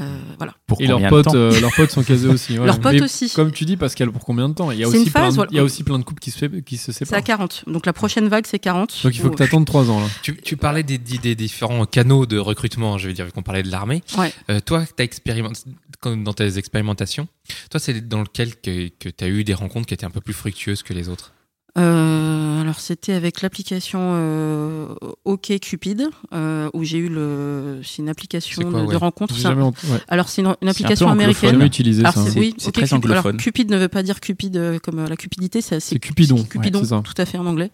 [0.00, 0.54] Euh, voilà.
[0.66, 2.58] Pour Et leurs combien de potes, temps euh, leurs potes sont casés aussi.
[2.58, 2.66] ouais.
[2.66, 3.30] Leurs potes Mais aussi.
[3.34, 4.70] Comme tu dis, Pascal, pour combien de temps?
[4.70, 5.48] Il y a C'est aussi une phase, plein de- voilà.
[5.52, 7.24] il y a aussi plein de couples qui se, fait- qui se C'est à séparent.
[7.24, 7.64] 40.
[7.66, 8.94] Donc la prochaine vague, c'est 40.
[9.02, 10.06] Donc il faut que tu attendes 3 ans là.
[10.22, 13.42] Tu, tu parlais des, des- des différents canaux de recrutement, je veux dire, vu qu'on
[13.42, 14.02] parlait de l'armée.
[14.16, 14.32] Ouais.
[14.50, 15.60] Euh, toi, as expérimenté,
[16.04, 17.26] dans tes expérimentations,
[17.70, 20.20] toi, c'est dans lequel que, que tu as eu des rencontres qui étaient un peu
[20.20, 21.32] plus fructueuses que les autres?
[21.76, 24.86] Euh, alors c'était avec l'application euh,
[25.24, 29.34] OK Cupid euh, où j'ai eu le c'est une application quoi, de, rencontre.
[29.46, 29.72] Un- ouais.
[30.08, 31.50] Alors c'est une, une un application J'ai américaine.
[31.52, 32.24] jamais utilisé Alors, ça.
[32.24, 33.10] c'est- C'est- oui, très Cupid.
[33.10, 33.36] Alors.
[33.36, 36.42] Cupid ne veut pas dire Cupid euh, comme euh, la cupidité, c'est C'est Cupidon.
[36.42, 37.02] Cupidon, Ouais, c'est ça.
[37.04, 37.70] tout à fait en anglais.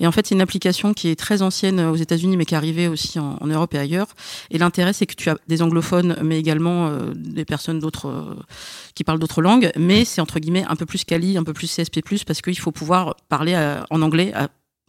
[0.00, 2.54] Et en fait, c'est une application qui est très ancienne euh, aux États-Unis, mais qui
[2.54, 4.08] est arrivée aussi en, en Europe et ailleurs.
[4.50, 8.36] Et l'intérêt, c'est que tu as des anglophones, mais également des personnes d'autres
[8.94, 9.70] qui parlent d'autres langues.
[9.78, 12.72] Mais c'est entre guillemets un peu plus quali, un peu plus CSP+, parce qu'il faut
[12.72, 14.48] pouvoir parler à- en anglais à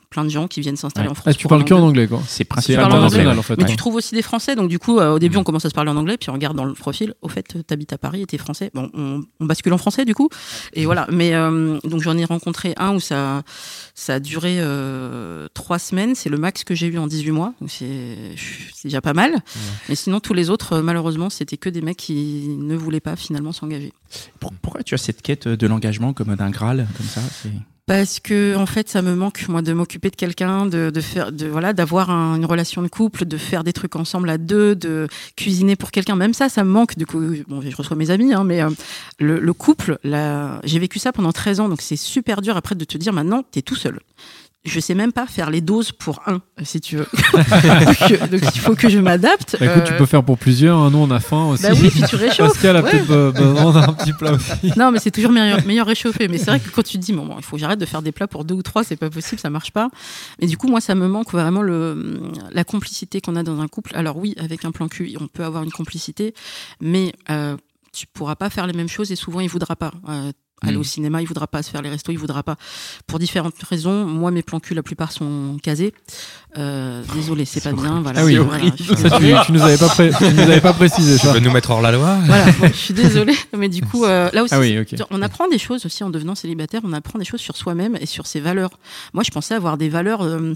[0.10, 1.12] plein de gens qui viennent s'installer Ouais.
[1.12, 1.26] en France.
[1.28, 2.08] Ah, tu parles un que en anglais.
[2.08, 2.22] quoi.
[2.26, 3.58] C'est principalement en anglais, international en fait.
[3.58, 3.70] Mais ouais.
[3.70, 5.40] tu trouves aussi des Français, donc du coup, euh, au début, Mm.
[5.42, 7.14] on commence à se parler en anglais, puis on regarde dans le profil.
[7.22, 8.72] Au fait, t'habites à Paris et t'es français.
[8.74, 10.30] Bon, on, on bascule en français du coup.
[10.72, 11.08] Et voilà.
[11.12, 13.44] Mais euh, donc j'en ai rencontré un où ça,
[13.96, 16.16] ça a duré euh, trois semaines.
[16.16, 17.54] C'est le max que j'ai eu en 18 mois.
[17.60, 18.16] Donc c'est
[18.86, 19.36] déjà pas mal.
[19.90, 23.18] Mais sinon, tous les autres, euh, malheureusement, c'était que des mecs qui ne voulaient pas
[23.18, 23.92] finalement s'engager.
[24.40, 27.20] Pour- Pourquoi tu as cette quête de l'engagement comme d'un Graal, comme ça?
[27.88, 31.32] Parce que en fait, ça me manque moi de m'occuper de quelqu'un, de, de faire,
[31.32, 34.76] de voilà, d'avoir un- une relation de couple, de faire des trucs ensemble à deux,
[34.76, 36.18] de cuisiner pour quelqu'un.
[36.18, 36.98] Même ça, ça me manque.
[36.98, 38.70] Du coup, bon, je reçois mes amis, hein, mais euh,
[39.20, 42.76] le, le couple, là, j'ai vécu ça pendant 13 ans, donc c'est super dur après
[42.76, 44.02] de te dire maintenant, t'es tout seul.
[44.68, 47.08] Je sais même pas faire les doses pour un, si tu veux.
[47.34, 49.56] donc, donc, il faut que je m'adapte.
[49.60, 50.78] Bah, écoute, tu Euh, peux faire pour plusieurs.
[50.78, 50.90] hein.
[50.92, 51.64] Nous, on a faim aussi.
[51.64, 52.50] bah oui, puis tu réchauffes.
[52.54, 52.92] Pascal a Ouais.
[52.92, 54.52] peut-être euh, besoin d'un petit plat aussi.
[54.78, 56.28] Non, mais c'est toujours meilleur, meilleur réchauffé.
[56.28, 57.86] Mais c'est vrai que quand tu te dis, bon, bon, il faut que j'arrête de
[57.86, 59.90] faire des plats pour deux ou trois, c'est pas possible, ça marche pas.
[60.42, 62.22] Mais du coup, moi, ça me manque vraiment le,
[62.52, 63.92] la complicité qu'on a dans un couple.
[63.96, 66.34] Alors oui, avec un plan cul, on peut avoir une complicité,
[66.82, 67.56] mais euh,
[67.94, 69.92] tu pourras pas faire les mêmes choses et souvent, il voudra pas.
[70.10, 70.32] Euh,
[70.66, 72.56] Aller au cinéma, il voudra pas se faire les restos, il voudra pas.
[73.06, 75.94] Pour différentes raisons, moi mes plans cul, la plupart sont casés.
[76.58, 78.02] Euh, désolé, c'est pas bien.
[78.02, 80.74] Voilà, Ah oui, voilà, Ça, tu, tu nous avais pas, pré- tu nous avais pas
[80.74, 82.18] précisé Tu veux nous mettre hors la loi?
[82.26, 84.96] Voilà, bon, je suis désolée, mais du coup, euh, là aussi, Ah oui, ok.
[85.12, 88.08] on apprend des choses aussi en devenant célibataire, on apprend des choses sur soi-même et
[88.08, 88.72] sur ses valeurs.
[89.14, 90.56] Moi, je pensais avoir des valeurs, euh,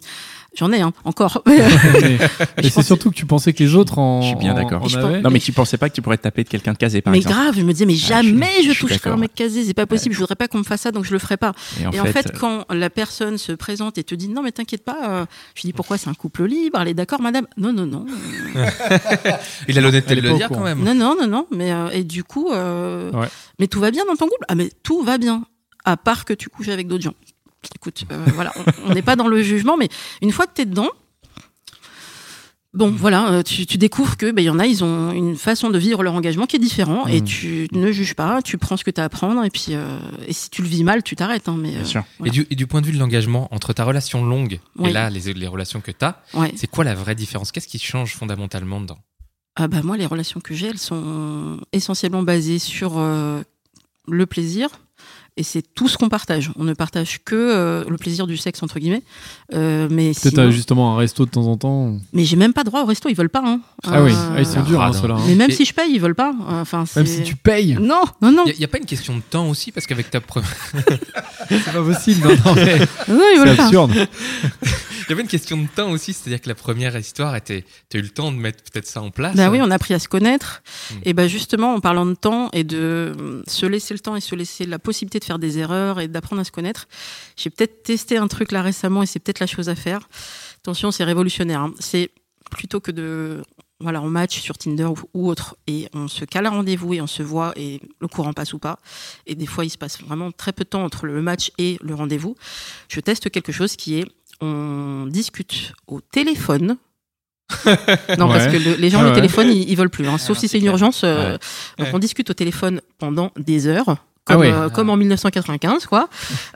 [0.55, 1.41] j'en ai hein, encore.
[1.47, 1.57] Mais,
[2.17, 4.21] Je mais c'est surtout que tu pensais que les autres en.
[4.21, 4.87] Je suis bien d'accord.
[5.23, 7.11] Non, mais tu pensais pas que tu pourrais te taper de quelqu'un de casé, par
[7.11, 9.33] mais exemple grave, je me disais, mais Ah, je jamais je je, toucherai un mec
[9.33, 11.37] casé, c'est pas possible, je voudrais pas qu'on me fasse ça, donc je le ferai
[11.37, 11.53] pas.
[11.79, 14.43] Et en et en fait, euh, quand la personne se présente et te dit, non,
[14.43, 17.21] mais t'inquiète pas, euh, je lui dis, pourquoi c'est un couple libre, elle est d'accord,
[17.21, 18.05] madame Non, non, non.
[19.67, 20.83] Il a l'honnêteté de le dire quand même.
[20.83, 21.47] Non, non, non, non.
[21.51, 23.27] Mais, euh, et du coup, euh, Ouais.
[23.59, 24.45] mais tout va bien dans ton couple?
[24.47, 25.43] Ah, mais tout va bien.
[25.83, 27.13] À part que tu couches avec d'autres gens.
[27.75, 28.53] Écoute, euh, voilà,
[28.85, 29.89] on- n'est pas dans le jugement, mais
[30.21, 30.89] une fois que tu es dedans,
[32.73, 35.35] bon, voilà, euh, tu, tu découvres que ben, il y en a, ils ont une
[35.35, 37.25] façon de vivre leur engagement qui est différent, et Mm.
[37.25, 39.99] tu ne juges pas, tu prends ce que tu as à prendre, et puis, euh,
[40.27, 41.49] et si tu le vis mal, tu t'arrêtes.
[41.49, 42.03] Hein, mais, Bien euh, sûr.
[42.25, 45.09] Et du, et du point de vue de l'engagement, entre ta relation longue et là,
[45.09, 46.51] les, les relations que tu as, ouais.
[46.55, 47.51] c'est quoi la vraie différence?
[47.51, 48.99] Qu'est-ce qui change fondamentalement dedans?
[49.57, 53.41] Ah bah moi, les relations que j'ai, elles sont essentiellement basées sur euh,
[54.07, 54.69] le plaisir.
[55.41, 56.51] Et c'est tout ce qu'on partage.
[56.55, 59.01] On ne partage que euh, le plaisir du sexe, entre guillemets.
[59.55, 61.97] Euh, mais Peut-être sinon- euh, justement un resto de temps en temps.
[62.13, 63.41] mais j'ai même pas droit au resto, ils veulent pas.
[63.43, 63.59] Hein.
[63.83, 65.01] Ah oui, Euh, ah, ils sont durs, hein, radin.
[65.01, 65.15] ceux-là.
[65.15, 65.23] hein.
[65.25, 66.31] Mais même Et- si je paye, ils veulent pas.
[66.47, 68.43] Enfin, Même c'est- si tu payes, Non, non, non.
[68.45, 70.47] Il n'y a, pas une question de temps aussi Parce qu'avec ta première.
[71.49, 72.27] c'est pas possible.
[72.27, 73.63] Non, non, mais Non, ils c'est veulent pas.
[73.63, 73.91] absurde.
[74.63, 77.65] Il y avait une question de temps aussi, c'est-à-dire que la première histoire était.
[77.89, 79.75] Tu as eu le temps de mettre peut-être ça en place Bah oui, on a
[79.75, 80.61] appris à se connaître.
[80.91, 80.95] Mm.
[81.03, 84.35] Et bah justement, en parlant de temps et de se laisser le temps et se
[84.35, 86.87] laisser la possibilité de faire des erreurs et d'apprendre à se connaître,
[87.37, 90.07] j'ai peut-être testé un truc là récemment et c'est peut-être la chose à faire.
[90.63, 91.61] Attention, c'est révolutionnaire.
[91.61, 91.73] hein.
[91.79, 92.11] C'est
[92.49, 93.41] plutôt que de
[93.79, 97.07] voilà, on match sur Tinder ou, autre et on se cale un rendez-vous et on
[97.07, 98.77] se voit et le courant passe ou pas.
[99.25, 101.79] Et des fois, il se passe vraiment très peu de temps entre le match et
[101.81, 102.35] le rendez-vous.
[102.89, 104.05] Je teste quelque chose qui est
[104.39, 106.77] on discute au téléphone.
[108.17, 109.15] non, parce que le- les gens, Ouais, le ouais.
[109.15, 110.07] téléphone, ils, ils veulent plus.
[110.07, 110.73] hein, sauf Ah, si c'est une clair.
[110.73, 111.01] urgence.
[111.03, 111.85] euh, Ouais.
[111.85, 113.97] Donc on discute au téléphone pendant des heures,
[114.29, 116.07] Ah euh, comme en 1995, quoi.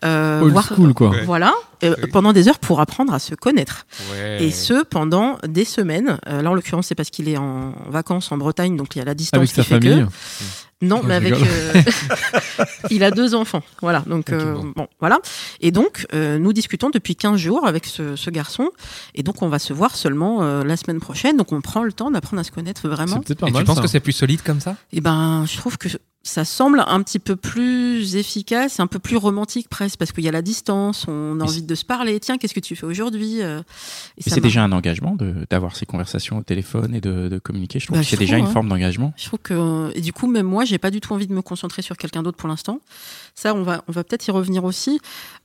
[0.03, 1.09] Euh, Old voire- school, quoi.
[1.09, 1.23] Ouais.
[1.25, 3.85] Voilà, euh, pendant des heures pour apprendre à se connaître.
[4.11, 4.43] Ouais.
[4.43, 6.19] Et ce, pendant des semaines.
[6.27, 9.01] Euh, là, en l'occurrence, c'est parce qu'il est en vacances en Bretagne, donc il y
[9.01, 10.05] a la distance Avec qui fait que- famille.
[10.83, 11.33] non, mais avec.
[11.33, 11.73] euh,
[12.91, 13.63] il a deux enfants.
[13.81, 14.01] Voilà.
[14.05, 14.71] Donc, Ok, euh, bon.
[14.75, 14.87] bon.
[14.99, 15.17] voilà.
[15.59, 18.69] Et donc, euh, nous discutons depuis 15 jours avec ce, ce garçon.
[19.15, 21.35] Et donc, on va se voir seulement euh, la semaine prochaine.
[21.37, 23.15] Donc, on prend le temps d'apprendre à se connaître vraiment.
[23.17, 23.63] C'est peut-être pas Et mal.
[23.63, 24.75] tu penses que c'est plus solide comme ça?
[24.93, 25.87] Et ben, je trouve que
[26.27, 30.27] ça semble un petit peu plus efficace, un peu plus romantique presque, parce qu'il y
[30.27, 32.19] a la distance, on a envie de se parler.
[32.19, 33.61] Tiens, qu'est-ce que tu fais aujourd'hui euh,
[34.17, 35.15] C'est déjà un engagement
[35.51, 37.79] d'avoir ces conversations au téléphone et de, de communiquer.
[37.79, 38.49] Je trouve Bah, que c'est je déjà une hein.
[38.49, 39.13] forme d'engagement.
[39.17, 41.43] Je trouve que et du coup même moi j'ai pas du tout envie de me
[41.43, 42.79] concentrer sur quelqu'un d'autre pour l'instant.
[43.35, 44.99] Ça on va on va peut-être y revenir aussi.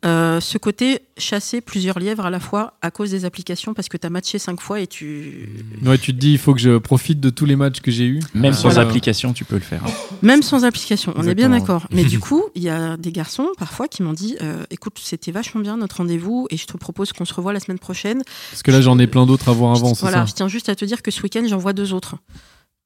[0.06, 3.98] Euh, ce côté chasser plusieurs lièvres à la fois à cause des applications parce que
[3.98, 5.48] tu as matché cinq fois et tu
[5.84, 8.06] Ouais, tu te dis, il faut que je profite de tous les matchs que j'ai
[8.06, 8.20] eus.
[8.32, 8.88] Même Euh, sans voilà.
[8.88, 9.82] application, tu peux le faire.
[9.84, 9.90] hein.
[10.22, 11.12] même sans application.
[11.16, 11.87] On est bien d'accord.
[11.92, 15.30] Mais du coup il y a des garçons parfois qui m'ont dit euh, écoute c'était
[15.33, 18.22] vachement bien notre rendez-vous et je te propose qu'on se revoie la semaine prochaine.
[18.50, 20.48] Parce que là, j'en ai plein d'autres à voir avant, c'est voilà ça je tiens
[20.48, 22.14] juste à te dire que ce week-end j'en vois deux autres.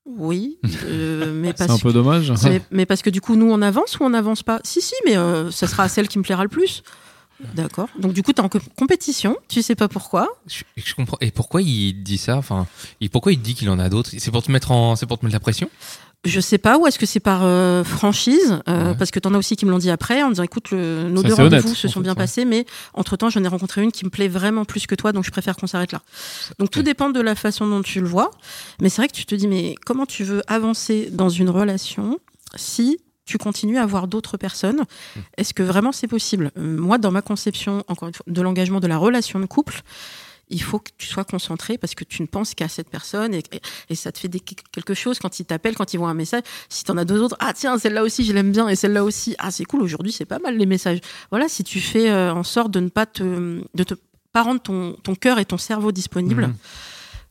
[0.06, 2.30] Oui, euh, mais C'est parce un peu dommage.
[2.44, 4.60] Mais, mais parce que du coup, nous, on avance ou on n'avance pas?
[4.62, 6.82] Si, si, mais euh, ça sera celle qui me plaira le plus.
[7.54, 7.88] D'accord.
[7.98, 10.28] Donc, du coup, tu es en co- compétition, tu sais pas pourquoi.
[10.46, 11.16] Je, je comprends.
[11.22, 12.36] Et pourquoi il dit ça?
[12.36, 12.66] Enfin,
[13.00, 14.10] et pourquoi il dit qu'il en a d'autres?
[14.18, 15.70] C'est pour te mettre en, c'est pour te mettre la pression?
[16.24, 18.94] Je sais pas, ou est-ce que c'est par euh, franchise euh, Ouais.
[18.98, 21.08] Parce que tu en as aussi qui me l'ont dit après, en disant écoute, le-
[21.10, 24.04] nos deux rendez-vous se sont bien passés, mais entre temps, j'en ai rencontré une qui
[24.06, 26.00] me plaît vraiment plus que toi, donc je préfère qu'on s'arrête là.
[26.58, 26.84] Donc, tout Ouais.
[26.84, 28.30] dépend de la façon dont tu le vois.
[28.80, 32.18] Mais c'est vrai que tu te dis mais comment tu veux avancer dans une relation
[32.56, 34.80] si tu continues à voir d'autres personnes?
[34.80, 35.20] Mmh.
[35.38, 36.52] Est-ce que vraiment c'est possible?
[36.56, 39.82] Moi, dans ma conception, encore une fois, de l'engagement de la relation de couple,
[40.48, 43.38] il faut que tu sois concentré parce que tu ne penses qu'à cette personne et,
[43.52, 46.14] et- et ça te fait des- quelque chose quand ils t'appellent, quand ils voient un
[46.14, 46.42] message.
[46.68, 49.04] Si tu en as deux autres, ah tiens, celle-là aussi, je l'aime bien et celle-là
[49.04, 50.98] aussi, ah c'est cool, aujourd'hui c'est pas mal les messages.
[51.30, 53.22] Voilà, si tu fais euh, en sorte de ne pas te,
[53.74, 53.94] de te
[54.32, 56.54] pas rendre ton, ton cœur et ton cerveau disponibles, Mhm.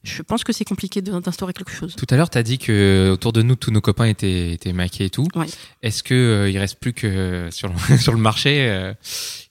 [0.03, 1.95] je pense que c'est compliqué d'instaurer quelque chose.
[1.95, 4.73] Tout à l'heure, tu as dit que autour de nous, tous nos copains étaient, étaient
[4.73, 5.27] maqués et tout.
[5.35, 5.47] Ouais.
[5.81, 8.93] Est-ce que euh, il reste plus que sur le, sur le marché, euh,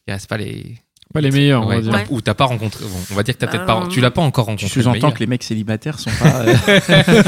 [0.07, 0.79] il reste pas les
[1.12, 2.05] Pas les meilleurs, on va dire.
[2.11, 2.85] Ou t'as pas rencontré.
[2.85, 3.88] bon, on va dire que t'as peut-être Bah, pas.
[3.88, 4.68] Tu l'as pas encore Tu rencontré.
[4.68, 5.14] sous-entends le meilleur.
[5.14, 6.40] que les mecs célibataires sont pas.
[6.46, 7.22] euh,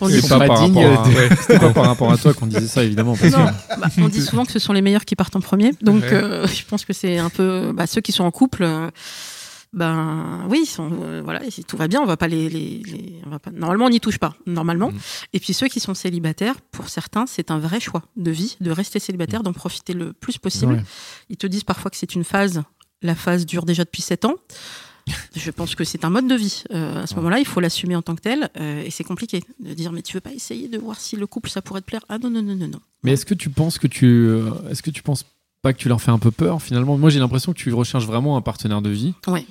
[0.00, 1.86] On Ils dit, sont pas pas par dignes rapport à- de- ouais, C'était pas par
[1.86, 3.16] rapport à toi qu'on disait ça, évidemment.
[3.16, 3.44] parce que- Non,
[3.78, 5.70] bah, on dit souvent que ce sont les meilleurs qui partent en premier.
[5.82, 6.12] Donc, Ouais.
[6.12, 8.62] euh, je pense que c'est un peu bah, ceux qui sont en couple.
[8.64, 8.90] euh,
[9.72, 12.80] ben oui, ils sont, euh, voilà, si tout va bien, on va pas les, les-
[12.86, 14.90] les- on va pas, normalement on n'y touche pas, normalement.
[14.92, 14.98] Mm.
[15.32, 18.70] Et puis ceux qui sont célibataires, pour certains, c'est un vrai choix de vie, de
[18.70, 20.74] rester célibataire, d'en profiter le plus possible.
[20.74, 20.82] Ouais.
[21.28, 22.62] Ils te disent parfois que c'est une phase.
[23.02, 24.34] La phase dure déjà depuis 7 ans.
[25.36, 26.62] Je pense que c'est un mode de vie.
[26.72, 28.48] Euh, à ce moment-là, il faut l'assumer en tant que tel.
[28.58, 31.26] euh, et c'est compliqué de dire, mais tu veux pas essayer de voir si le
[31.26, 32.00] couple, ça pourrait te plaire?
[32.08, 32.80] Ah non, non, non, non, non.
[33.02, 35.26] Mais est-ce que tu penses que tu, euh, est-ce que tu penses
[35.60, 36.96] pas que tu leur fais un peu peur finalement?
[36.96, 39.12] Moi, j'ai l'impression que tu recherches vraiment un partenaire de vie.
[39.26, 39.44] Ouais.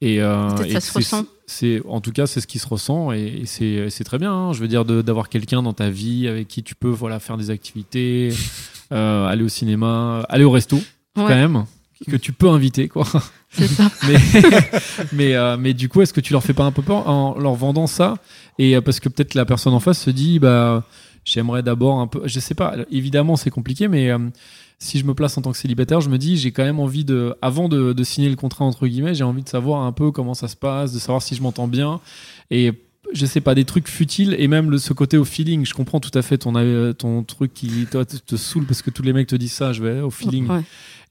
[0.00, 1.24] Et, Peut-être et ça se ressent.
[1.46, 4.32] C'est, en tout cas, c'est ce qui se ressent et, et c'est, c'est très bien.
[4.32, 4.52] hein.
[4.52, 7.50] Je veux dire d'avoir quelqu'un dans ta vie avec qui tu peux voilà faire des
[7.50, 8.32] activités,
[8.90, 10.78] aller au cinéma, aller au resto
[11.14, 11.64] quand même
[12.10, 13.06] que tu peux inviter quoi.
[13.50, 13.90] C'est ça.
[14.08, 14.16] mais
[15.12, 17.38] mais euh, mais du coup est-ce que tu leur fais pas un peu peur en
[17.38, 18.14] leur vendant ça?
[18.58, 20.84] Et euh, parce que peut-être la personne en face se dit bah
[21.24, 24.18] j'aimerais d'abord un peu je sais pas évidemment c'est compliqué mais euh,
[24.78, 27.04] si je me place en tant que célibataire je me dis j'ai quand même envie
[27.04, 30.10] de avant de, de signer le contrat entre guillemets j'ai envie de savoir un peu
[30.10, 32.00] comment ça se passe de savoir si je m'entends bien
[32.50, 32.72] et
[33.12, 36.00] je sais pas des trucs futiles et même le, ce côté au feeling je comprends
[36.00, 39.12] tout à fait ton ton truc qui toi te, te saoule parce que tous les
[39.12, 40.62] mecs te disent ça je vais au feeling Ouais.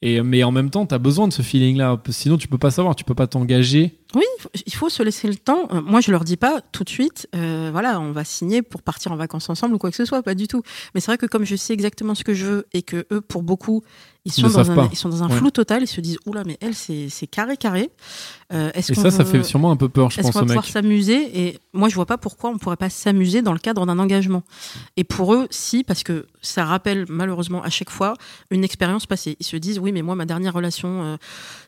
[0.01, 2.57] Et mais en même temps tu as besoin de ce feeling là sinon tu peux
[2.57, 4.23] pas savoir tu peux pas t'engager Oui,
[4.65, 5.67] il faut- se laisser le temps.
[5.71, 8.81] Euh, Moi, je leur dis pas tout de suite, euh, voilà, on va signer pour
[8.81, 10.63] partir en vacances ensemble ou quoi que ce soit, pas du tout.
[10.93, 13.21] Mais c'est vrai que comme je sais exactement ce que je veux et que eux,
[13.21, 13.83] pour beaucoup,
[14.25, 15.35] ils sont, dans un, ils sont dans un Ouais.
[15.37, 17.89] flou total, ils se disent, oula, mais elle, c'est carré, carré.
[18.53, 20.45] Euh, est-ce Et ça, ça fait sûrement un peu peur, je Est-ce pense, qu'on va
[20.45, 23.83] pouvoir s'amuser Et moi, je vois pas pourquoi on pourrait pas s'amuser dans le cadre
[23.85, 24.43] d'un engagement.
[24.97, 28.13] Et pour eux, si, parce que ça rappelle malheureusement à chaque fois
[28.51, 29.37] une expérience passée.
[29.39, 31.17] Ils se disent, oui, mais moi, ma dernière relation, euh,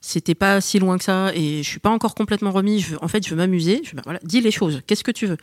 [0.01, 2.79] c'était pas si loin que ça, et je suis pas encore complètement remis.
[2.79, 3.81] Je veux, en fait, je veux m'amuser.
[3.83, 4.81] Je veux, ben voilà, dis les choses.
[4.87, 5.37] Qu'est-ce que tu veux?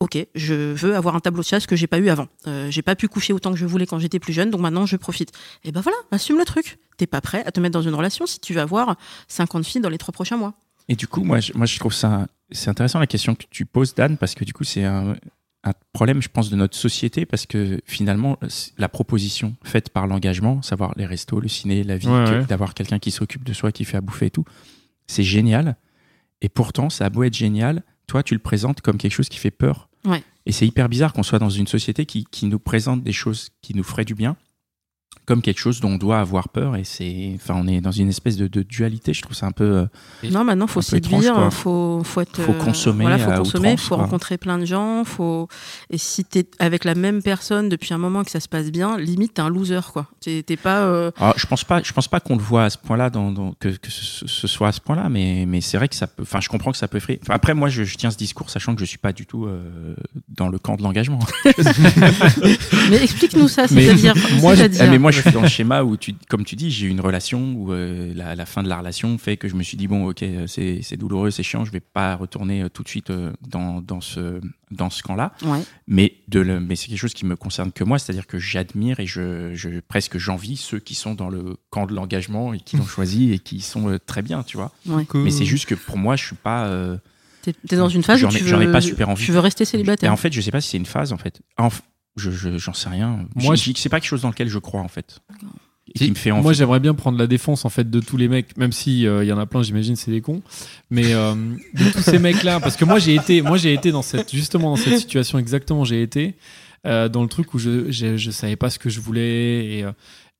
[0.00, 2.26] Ok, je veux avoir un tableau de chasse que j'ai pas eu avant.
[2.46, 4.86] Euh, j'ai pas pu coucher autant que je voulais quand j'étais plus jeune, donc maintenant
[4.86, 5.30] je profite.
[5.62, 6.78] Et ben voilà, assume le truc.
[6.98, 8.96] T'es pas prêt à te mettre dans une relation si tu veux avoir
[9.28, 10.52] 50 filles dans les trois prochains mois.
[10.88, 13.64] Et du coup, moi, je, moi, je trouve ça c'est intéressant la question que tu
[13.64, 15.14] poses, Dan, parce que du coup, c'est un,
[15.64, 18.36] un problème, je pense, de notre société, parce que finalement,
[18.76, 22.44] la proposition faite par l'engagement, savoir les restos, le ciné, la vie, Ouais, que- ouais.
[22.44, 24.44] d'avoir quelqu'un qui s'occupe de soi, qui fait à bouffer et tout,
[25.06, 25.76] c'est génial.
[26.44, 29.38] Et pourtant, ça a beau être génial, toi, tu le présentes comme quelque chose qui
[29.38, 29.88] fait peur.
[30.04, 30.22] Ouais.
[30.44, 33.48] Et c'est hyper bizarre qu'on soit dans une société qui, qui nous présente des choses
[33.62, 34.36] qui nous feraient du bien,
[35.26, 38.08] comme quelque chose dont on doit avoir peur et c'est enfin on est dans une
[38.10, 39.86] espèce de, de dualité je trouve ça un peu euh,
[40.22, 42.42] Et- Non, maintenant, faut séduire, faut, faut être.
[42.42, 44.04] Faut euh, consommer Voilà, faut consommer, outrance, faut quoi.
[44.04, 45.48] rencontrer plein de gens, faut.
[45.90, 48.98] Et si t'es avec la même personne depuis un moment que ça se passe bien,
[48.98, 50.06] limite t'es un loser, quoi.
[50.20, 50.82] T'es pas.
[50.82, 53.30] euh, Alors, je pense pas, je pense pas qu'on le voit à ce point-là, dans,
[53.30, 56.06] dans- que, que ce, ce soit à ce point-là, mais, mais c'est vrai que ça
[56.06, 56.22] peut.
[56.22, 57.18] Enfin, je comprends que ça peut effrayer.
[57.22, 59.46] Enfin, après, moi, je, je tiens ce discours, sachant que je suis pas du tout
[59.46, 59.94] euh,
[60.28, 61.20] dans le camp de l'engagement.
[62.90, 64.14] Mais explique-nous ça, c'est-à-dire.
[64.40, 66.86] moi, ah, mais moi, je suis dans le schéma où, tu, comme tu dis, j'ai
[66.86, 69.62] eu une relation où euh, la, la fin de la relation fait que je me
[69.62, 72.68] suis dit bon, ok, euh, c'est c'est douloureux, c'est chiant, je vais pas retourner euh,
[72.68, 75.32] tout de suite euh, dans, dans ce dans ce camp-là.
[75.44, 75.60] Ouais.
[75.86, 78.98] Mais de le, mais c'est quelque chose qui me concerne que moi, c'est-à-dire que j'admire
[79.00, 82.76] et je, je presque j'envie ceux qui sont dans le camp de l'engagement et qui
[82.76, 84.72] l'ont choisi et qui sont euh, très bien, tu vois.
[84.86, 85.06] ouais.
[85.14, 86.66] Mais c'est juste que pour moi, je suis pas.
[86.66, 86.96] euh,
[87.68, 89.22] T'es dans une phase où tu j'en ai veux, pas super envie.
[89.22, 90.10] tu veux rester Et célibataire.
[90.10, 91.40] en fait, je sais pas si c'est une phase en fait.
[92.16, 93.26] Je je- j'en sais rien.
[93.34, 95.20] Moi, je- c'est pas quelque chose dans lequel je crois en fait.
[95.94, 96.42] Et qui me fait envie.
[96.42, 99.22] Moi, j'aimerais bien prendre la défense en fait de tous les mecs, même si euh,
[99.22, 100.40] il y en a plein, j'imagine, c'est des cons.
[100.90, 104.00] Mais euh, de tous ces mecs-là, parce que moi, j'ai été, moi, j'ai été dans
[104.02, 105.84] cette, justement dans cette situation exactement.
[105.84, 106.36] J'ai été
[106.86, 109.84] euh, dans le truc où je, je, je savais pas ce que je voulais et,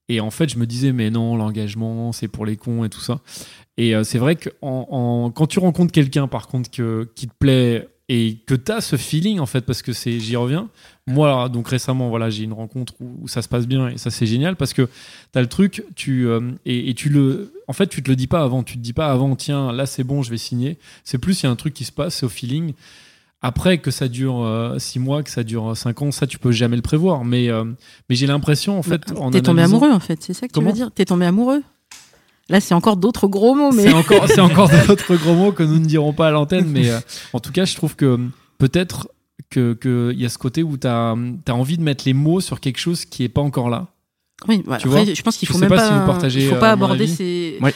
[0.09, 3.01] et en fait, je me disais, mais non, l'engagement, c'est pour les cons et tout
[3.01, 3.21] ça.
[3.77, 7.35] Et c'est vrai que en, en- quand tu rencontres quelqu'un, par contre, que, qui te
[7.39, 10.69] plaît et que tu as ce feeling, en fait, parce que c'est, j'y reviens.
[11.07, 14.11] Moi, donc récemment, voilà, j'ai une rencontre où, où ça se passe bien et ça,
[14.11, 14.89] c'est génial parce que
[15.33, 18.29] T'as le truc, tu euh, et, et tu le, en fait, tu te le dis
[18.29, 18.63] pas avant.
[18.63, 20.79] Tu te dis pas avant, tiens, là c'est bon, je vais signer.
[21.03, 22.73] C'est plus il y a un truc qui se passe, c'est au feeling.
[23.43, 26.77] Après que ça dure 6 mois, que ça dure 5 ans, ça tu peux jamais
[26.77, 27.25] le prévoir.
[27.25, 27.65] Mais euh,
[28.09, 30.53] mais j'ai l'impression en fait, Bah, en T'es tombé amoureux, en fait, c'est ça que
[30.53, 30.91] Comment tu veux dire?
[30.95, 31.63] T'es tombé amoureux
[32.49, 33.85] Là, c'est encore d'autres gros mots, mais.
[33.85, 36.91] C'est encore, c'est encore d'autres gros mots que nous ne dirons pas à l'antenne, mais
[36.91, 36.99] euh,
[37.33, 38.19] en tout cas, je trouve que
[38.59, 39.09] peut-être
[39.51, 41.15] que qu'il y a ce côté où tu as,
[41.49, 43.87] envie de mettre les mots sur quelque chose qui est pas encore là.
[44.49, 45.89] Oui, bah, Tu après, vois je pense qu'il faut même pas pas.
[45.89, 47.59] si vous partagez, il faut euh, pas aborder ces.
[47.63, 47.73] Ouais.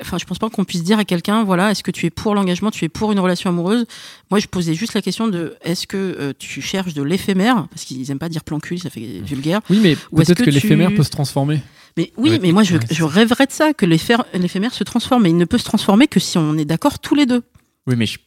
[0.00, 2.34] Enfin, je pense pas qu'on puisse dire à quelqu'un, voilà, est-ce que tu es pour
[2.34, 3.84] l'engagement, tu es pour une relation amoureuse?
[4.30, 7.84] Moi, je posais juste la question de, est-ce que euh, tu cherches de l'éphémère, parce
[7.84, 9.60] qu'ils aiment pas dire plan cul, ça fait vulgaire.
[9.68, 11.60] Oui, mais peut-être que que, tu- l'éphémère peut se transformer.
[11.96, 12.38] Mais oui, Ouais.
[12.42, 15.22] mais moi, je, je rêverais de ça, que l'éphémère l'éphémère se transforme.
[15.22, 17.42] Mais il ne peut se transformer que si on est d'accord tous les deux.
[17.86, 18.18] Oui, mais je...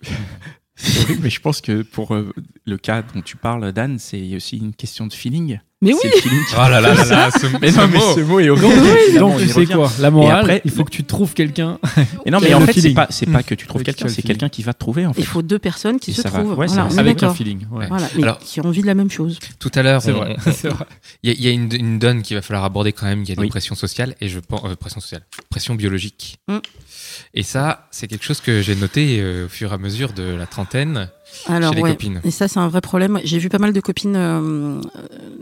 [1.21, 2.33] mais je pense que pour euh,
[2.65, 5.59] le cas dont tu parles, Dan, c'est aussi une question de feeling.
[5.81, 5.99] Mais oui.
[6.03, 8.13] Oh là là là là, ce, Mais ce non, mais mot.
[8.15, 8.67] ce mot est horrible.
[8.67, 11.33] Donc, Évidemment, donc, on tu sais quoi La morale, après- il faut que tu trouves
[11.33, 11.79] quelqu'un.
[12.25, 14.21] Et non, mais en fait, c'est pas, c'est pas que tu trouves quelqu'un, quel c'est
[14.21, 15.21] quelqu'un qui va te trouver en fait.
[15.21, 16.57] il faut deux personnes qui Et se trouvent.
[16.57, 17.37] Ouais, ça Voilà, Avec un d'accord.
[17.37, 17.65] feeling.
[17.71, 17.87] ouais.
[17.87, 19.39] Voilà, mais Alors- qui ont envie de la même chose.
[19.57, 20.35] Tout à l'heure, C'est on- vrai.
[20.45, 20.85] on- c'est vrai.
[21.23, 23.23] Il y a, il y a une, une donne qu'il va falloir aborder quand même.
[23.23, 23.47] Il y a des Oui.
[23.49, 26.39] pressions sociales et je pense euh, pression sociale, pression biologique.
[26.49, 26.57] Mm.
[27.33, 30.23] Et ça, c'est quelque chose que j'ai noté euh, au fur et à mesure de
[30.23, 31.09] la trentaine
[31.47, 31.91] Alors, chez les ouais.
[31.91, 32.21] copines.
[32.23, 33.19] Et ça, c'est un vrai problème.
[33.23, 34.81] J'ai vu pas mal de copines euh,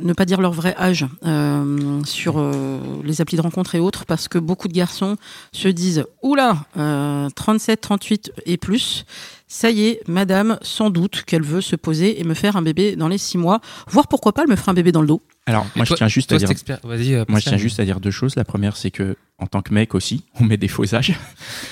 [0.02, 4.06] ne pas dire leur vrai âge euh, sur euh, les applis de rencontre et autres
[4.06, 5.16] parce que beaucoup de garçons
[5.52, 9.06] se disent Oula, euh, 37, 38 et plus,
[9.48, 12.96] ça y est, madame, sans doute qu'elle veut se poser et me faire un bébé
[12.96, 15.22] dans les six mois, voire pourquoi pas, elle me fera un bébé dans le dos.
[15.46, 16.48] Alors, Et moi, toi- je tiens juste à dire.
[16.50, 17.24] cet expert, vas-y.
[17.30, 18.36] Moi, je tiens juste à dire deux choses.
[18.36, 21.14] La première, c'est que en tant que mec aussi, on met des faux âges,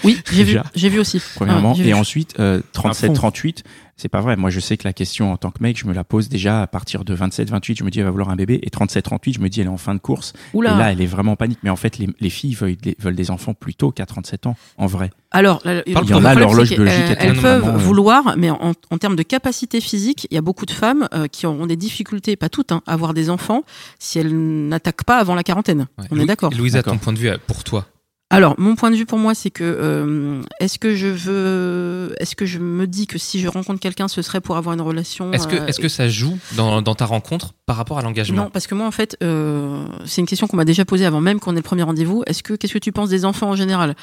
[0.04, 1.21] Oui, j'ai vu, j'ai vu aussi.
[1.36, 1.75] premièrement.
[1.78, 2.89] Ah, et ensuite, euh, fond.
[2.89, 3.63] 37-38,
[3.97, 4.36] c'est pas vrai.
[4.36, 6.62] Moi, je sais que la question en tant que mec, je me la pose déjà
[6.62, 7.78] à partir de 27-28.
[7.80, 8.60] Je me dis, elle va vouloir un bébé.
[8.62, 10.34] Et 37-38, je me dis, elle est en fin de course.
[10.54, 10.75] Oula.
[10.75, 11.60] Et là, elle est vraiment en panique.
[11.63, 14.47] Mais en fait, les, les filles veulent des, veulent des enfants plus tôt qu'à 37
[14.47, 15.12] ans, en vrai.
[15.32, 18.36] Alors, la- Il y en a, l'horloge biologique est elles tellement peuvent vraiment, euh, vouloir,
[18.38, 21.45] mais en, en termes de capacité physique, il y a beaucoup de femmes euh, qui
[21.45, 23.63] auront des difficultés, pas toutes, hein, à avoir des enfants
[23.97, 24.34] si elles
[24.67, 25.88] n'attaquent pas avant la quarantaine.
[25.97, 26.06] Ouais.
[26.12, 26.51] On est d'accord.
[26.54, 27.01] Louisa, ton D'accord.
[27.04, 27.86] point de vue euh, pour toi
[28.30, 32.36] Alors, mon point de vue pour moi, c'est que euh, est-ce que je veux, est-ce
[32.36, 35.32] que je me dis que si je rencontre quelqu'un, ce serait pour avoir une relation
[35.32, 38.44] Est-ce que, euh, est-ce que ça joue dans, dans ta rencontre par rapport à l'engagement
[38.44, 41.22] Non, parce que moi, en fait, euh, c'est une question qu'on m'a déjà posée avant
[41.22, 42.24] même qu'on ait le premier rendez-vous.
[42.28, 43.96] Est-ce que, qu'est-ce que tu penses des enfants en général?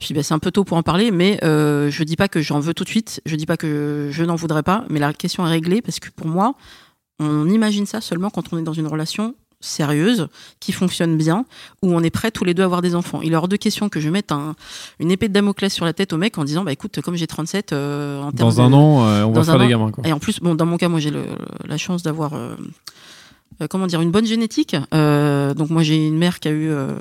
[0.00, 2.40] Je dis, bah, c'est un peu tôt pour en parler, mais je dis pas que
[2.40, 3.20] j'en veux tout de suite.
[3.26, 6.10] Je dis pas que je n'en voudrais pas, mais la question est réglée parce que
[6.10, 6.54] pour moi,
[7.20, 10.28] on imagine ça seulement quand on est dans une relation sérieuse,
[10.60, 11.44] qui fonctionne bien,
[11.82, 13.20] où on est prêt tous les deux à avoir des enfants.
[13.22, 14.54] Il est hors de question que je mette un,
[15.00, 17.26] une épée de Damoclès sur la tête au mec en disant, bah écoute, comme j'ai
[17.26, 19.90] 37, euh, en termes Dans un de- an, euh, on va faire des gamins.
[19.90, 20.06] Quoi.
[20.06, 21.12] et en plus, bon, dans mon cas, moi, j'ai
[21.64, 22.54] la chance d'avoir, euh,
[23.60, 24.76] euh, comment dire, une bonne génétique.
[24.92, 26.92] Euh, donc moi, j'ai une mère qui a eu euh,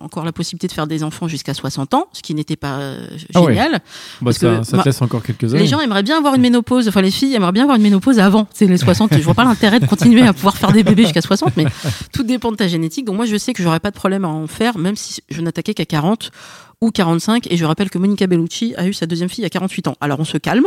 [0.00, 3.06] encore la possibilité de faire des enfants jusqu'à 60 ans, ce qui n'était pas euh,
[3.34, 3.54] Ah ouais.
[3.54, 3.72] génial.
[3.72, 3.80] Bah,
[4.24, 5.62] parce ça, que, ça bah, te laisse encore quelques années.
[5.62, 8.18] Les gens aimeraient bien avoir une ménopause, enfin les filles aimeraient bien avoir une ménopause
[8.18, 9.14] avant, c'est les 60.
[9.14, 11.64] Je vois pas l'intérêt de continuer à pouvoir faire des bébés jusqu'à 60, mais
[12.12, 13.04] tout dépend de ta génétique.
[13.06, 15.40] Donc moi, je sais que j'aurais pas de problème à en faire, même si je
[15.40, 16.30] n'attaquais qu'à 40
[16.80, 17.50] ou 45.
[17.50, 19.94] Et je rappelle que Monica Bellucci a eu sa deuxième fille à 48 ans.
[20.00, 20.66] Alors on se calme.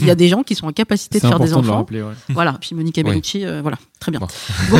[0.00, 1.70] Il y a des gens qui sont en capacité de faire des important de le
[1.70, 1.78] enfants.
[1.78, 2.02] rappeler.
[2.02, 2.12] ouais.
[2.30, 3.08] Voilà, puis Monica Oui.
[3.10, 4.20] Bellucci, euh, voilà, très bien.
[4.20, 4.26] Bon.
[4.70, 4.78] Bon.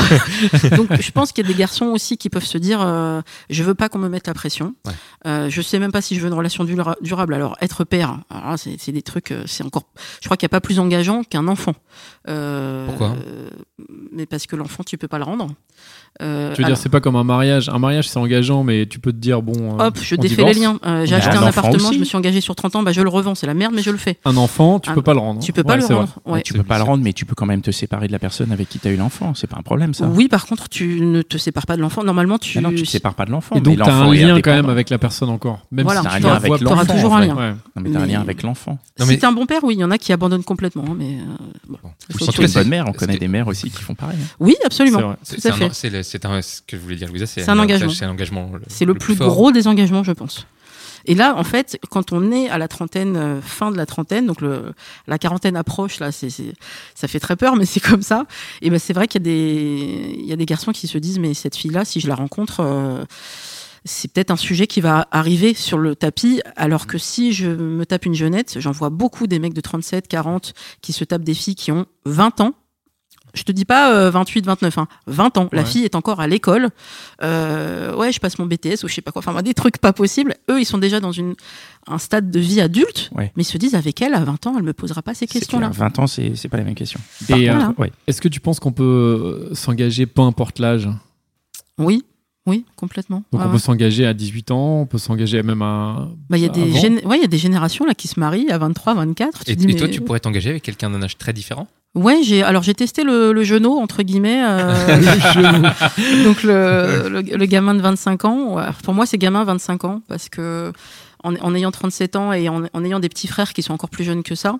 [0.76, 3.62] Donc je pense qu'il y a des garçons aussi qui peuvent se dire euh, je
[3.62, 4.74] veux pas qu'on me mette la pression.
[4.86, 4.92] Ouais.
[5.26, 7.34] Euh, je sais même pas si je veux une relation dura- durable.
[7.34, 8.18] Alors être père,
[8.56, 9.84] c'est des trucs, euh, c'est encore.
[10.20, 11.74] Je crois qu'il n'y a pas plus engageant qu'un enfant.
[12.28, 13.16] Euh, Pourquoi?
[14.12, 15.48] Mais parce que l'enfant, tu peux pas le rendre.
[16.22, 17.70] Euh, Tu veux alors, dire, c'est pas comme un mariage.
[17.70, 19.78] Un mariage, c'est engageant, mais tu peux te dire, bon.
[19.80, 20.54] euh, Hop, je défais divorce.
[20.54, 20.78] les liens.
[20.84, 21.94] Euh, J'ai Bah, acheté un appartement, aussi.
[21.94, 23.34] je me suis engagé sur 30 ans, bah, je le revends.
[23.34, 24.18] C'est la merde, mais je le fais.
[24.26, 25.40] Un enfant, tu Un- peux pas le rendre.
[25.42, 26.18] Tu peux pas Ouais, le rendre.
[26.26, 26.42] ouais.
[26.42, 28.52] Tu peux pas le rendre, mais tu peux quand même te séparer de la personne
[28.52, 29.32] avec qui tu as eu l'enfant.
[29.34, 30.06] C'est pas un problème, ça.
[30.08, 32.04] Oui, par contre, tu ne te sépares pas de l'enfant.
[32.04, 32.58] Normalement, tu.
[32.58, 33.56] Ah non, tu te sépares pas de l'enfant.
[33.56, 35.60] Et donc, tu as un lien quand même avec la personne encore.
[35.70, 36.22] Même Voilà, si tu
[36.64, 36.84] l'enfant.
[36.86, 37.56] toujours un lien.
[37.80, 38.78] Mais t'as un lien avec l'enfant.
[38.98, 40.84] Si t'es un bon père, oui, il y en a qui abandonnent complètement.
[40.86, 41.16] hein, mais
[41.72, 41.76] euh,
[42.20, 44.18] Surtout une bonne mère, on connaît des mères aussi qui font pareil.
[44.22, 44.26] hein.
[44.40, 45.00] oui, absolument.
[45.00, 45.99] Tout c'est à fait.
[46.02, 47.88] C'est un- ce que je voulais dire, Louisa, c'est un engagement.
[47.94, 48.50] C'est un engagement.
[48.68, 50.46] C'est le, plus gros des engagements, je pense.
[51.06, 54.26] Et là, en fait, quand on est à la trentaine, euh, fin de la trentaine,
[54.26, 54.74] donc le,
[55.06, 56.28] la quarantaine approche, là, c'est-
[56.94, 58.26] ça fait très peur, mais c'est comme ça.
[58.60, 60.98] Et ben, c'est vrai qu'il y a des, il y a des garçons qui se
[60.98, 63.02] disent, mais cette fille-là, si je la rencontre, euh,
[63.86, 67.86] c'est peut-être un sujet qui va arriver sur le tapis, alors que si je me
[67.86, 71.32] tape une jeunette, j'en vois beaucoup des mecs de 37, 40 qui se tapent des
[71.32, 72.52] filles qui ont 20 ans.
[73.34, 75.48] Je te dis pas euh, 28, 29, hein, 20 ans.
[75.52, 75.66] La Ouais.
[75.68, 76.68] fille est encore à l'école.
[77.22, 79.20] Euh, ouais, je passe mon BTS ou je sais pas quoi.
[79.26, 80.34] Enfin, des trucs pas possibles.
[80.50, 81.34] Eux, ils sont déjà dans une,
[81.86, 83.32] un stade de vie adulte, Ouais.
[83.36, 85.68] mais ils se disent avec elle, à 20 ans, elle me posera pas ces questions-là.
[85.70, 87.00] clair, 20 ans, c'est c'est pas la même question.
[87.28, 87.92] Et, euh, ouais.
[88.06, 90.88] Est-ce que tu penses qu'on peut euh, s'engager peu importe l'âge?
[91.78, 92.04] Oui,
[92.46, 93.22] oui, complètement.
[93.32, 96.08] Donc Ouais, on peut s'engager à 18 ans, on peut s'engager même à.
[96.28, 96.72] Bah, il y a des avant.
[96.80, 99.44] gén- ouais, il y a des générations là qui se marient à 23, 24.
[99.44, 101.68] Tu Et, te dis, et toi, tu pourrais t'engager avec quelqu'un d'un âge très différent?
[101.96, 104.42] Ouais, j'ai alors j'ai testé le, le genou entre guillemets.
[104.44, 104.74] euh,
[106.24, 108.54] donc le, le, le gamin de 25 ans.
[108.54, 110.72] ouais, pour moi, c'est gamin 25 ans parce que
[111.24, 113.90] en, en ayant 37 ans et en, en ayant des petits frères qui sont encore
[113.90, 114.56] plus jeunes que ça,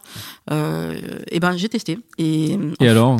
[0.50, 0.98] euh,
[1.30, 1.98] et ben j'ai testé.
[2.18, 3.16] Et, Et alors?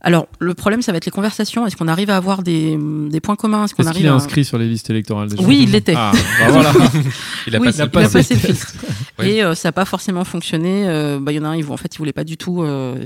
[0.00, 1.66] Alors le problème, ça va être les conversations.
[1.66, 2.78] Est-ce qu'on arrive à avoir des,
[3.10, 3.64] des points communs?
[3.64, 4.14] Est-ce qu'on Est-ce qu'il arrive est à...
[4.14, 5.42] inscrit sur les listes électorales déjà?
[5.42, 5.94] Oui, il l'était.
[5.96, 6.72] Ah, bah voilà.
[7.46, 8.72] Il a oui, passé il a le passé, le filtre.
[9.22, 10.84] Et euh, ça n'a pas forcément fonctionné.
[10.86, 12.36] Euh, bah, Il y en a un, il, vou- en fait, il voulait pas du
[12.36, 12.62] tout.
[12.62, 12.96] Euh,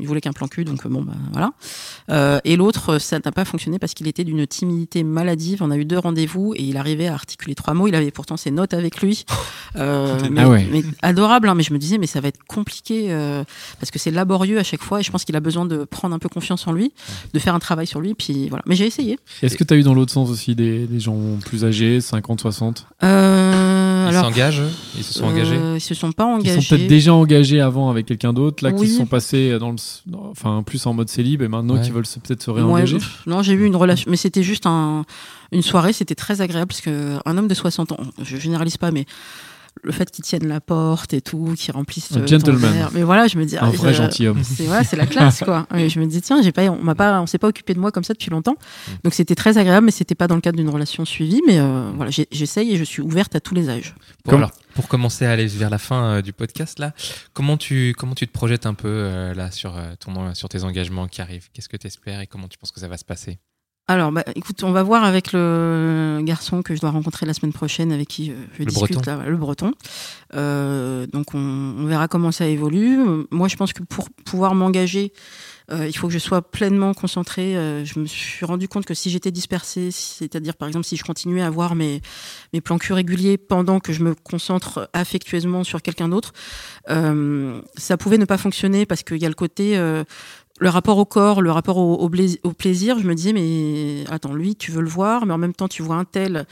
[0.00, 1.52] il voulait qu'un plan cul, donc euh, bon, bah, voilà.
[2.10, 5.62] Euh, et l'autre, ça n'a pas fonctionné parce qu'il était d'une timidité maladive.
[5.62, 7.86] On a eu deux rendez-vous et il arrivait à articuler trois mots.
[7.86, 9.24] Il avait pourtant ses notes avec lui.
[9.78, 10.66] Euh, mais, Ah ouais.
[10.72, 13.44] mais adorable, hein, mais je me disais, mais ça va être compliqué euh,
[13.78, 15.00] parce que c'est laborieux à chaque fois.
[15.00, 16.92] Et je pense qu'il a besoin de prendre un peu confiance en lui,
[17.32, 18.14] de faire un travail sur lui.
[18.14, 18.64] Puis voilà.
[18.66, 19.18] Mais j'ai essayé.
[19.42, 22.40] Est-ce que tu as eu dans l'autre sens aussi des, des gens plus âgés, 50,
[22.40, 24.62] 60 Euh, Ils alors, s'engagent
[24.96, 25.56] Ils se sont engagés?
[25.56, 26.60] euh, ils se sont pas engagés.
[26.60, 28.86] sont peut-être déjà engagés avant avec quelqu'un d'autre, là, Oui.
[28.88, 29.76] qui sont passés dans le,
[30.30, 31.80] enfin, plus en mode célib et maintenant Ouais.
[31.82, 35.04] qui veulent peut-être se réengager non, j'ai eu une relation, mais c'était juste un,
[35.52, 38.90] une soirée, c'était très agréable parce que un homme de 60 ans, je généralise pas,
[38.90, 39.06] mais
[39.82, 42.72] le fait qu'il tienne la porte et tout, qu'il remplisse Un ton gentleman.
[42.72, 42.90] verre.
[42.92, 44.42] mais voilà, je me dis, Un ah, vrai gentilhomme.
[44.42, 45.66] c'est voilà, c'est la classe quoi.
[45.76, 47.78] Et je me dis tiens, j'ai pas, on m'a pas, on s'est pas occupé de
[47.80, 48.56] moi comme ça depuis longtemps,
[49.04, 51.90] donc c'était très agréable, mais c'était pas dans le cadre d'une relation suivie, mais euh,
[51.94, 53.94] voilà, j'essaye et je suis ouverte à tous les âges.
[54.24, 56.92] Bon, Comme- alors, pour commencer à aller vers la fin euh, du podcast, là,
[57.32, 60.64] comment tu, comment tu te projettes un peu euh, là sur, euh, ton, sur tes
[60.64, 61.48] engagements qui arrivent?
[61.52, 63.38] Qu'est-ce que tu espères et comment tu penses que ça va se passer?
[63.88, 67.52] Alors, bah, écoute, on va voir avec le garçon que je dois rencontrer la semaine
[67.52, 69.16] prochaine, avec qui euh, je Le discute, breton.
[69.16, 69.72] là, le breton.
[70.34, 72.98] Euh, donc, on, on verra comment ça évolue.
[73.30, 75.12] Moi, je pense que pour pouvoir m'engager,
[75.70, 77.56] euh, il faut que je sois pleinement concentrée.
[77.56, 81.04] Euh, je me suis rendu compte que si j'étais dispersée, c'est-à-dire, par exemple, si je
[81.04, 82.02] continuais à avoir mes,
[82.52, 86.32] mes plans cul réguliers pendant que je me concentre affectueusement sur quelqu'un d'autre,
[86.90, 90.04] euh, ça pouvait ne pas fonctionner parce qu'il y a le côté euh,
[90.58, 94.70] le rapport au corps, le rapport au, plaisir, je me disais, mais attends, lui, tu
[94.70, 96.46] veux le voir, mais en même temps, tu vois un tel.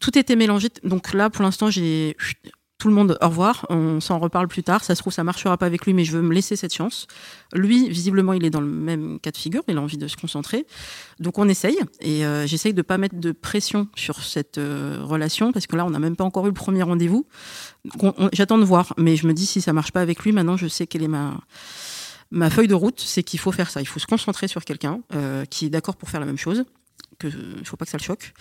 [0.00, 0.68] Tout était mélangé.
[0.84, 2.16] Donc là, pour l'instant, j'ai
[2.78, 4.82] tout le monde, au revoir, on s'en reparle plus tard.
[4.82, 7.06] Ça se trouve, ça marchera pas avec lui, mais je veux me laisser cette chance.
[7.52, 10.16] Lui, visiblement, il est dans le même cas de figure, il a envie de se
[10.16, 10.66] concentrer.
[11.20, 15.52] Donc on essaye, et euh, j'essaye de pas mettre de pression sur cette euh, relation,
[15.52, 17.24] parce que là, on n'a même pas encore eu le premier rendez-vous.
[18.32, 20.66] J'attends de voir, mais je me dis, si ça marche pas avec lui, maintenant, je
[20.66, 21.40] sais quelle est ma
[22.32, 23.80] ma feuille de route, c'est qu'il faut faire ça.
[23.80, 26.64] Il faut se concentrer sur quelqu'un euh, qui est d'accord pour faire la même chose.
[27.22, 28.32] Il faut pas que ça le choque.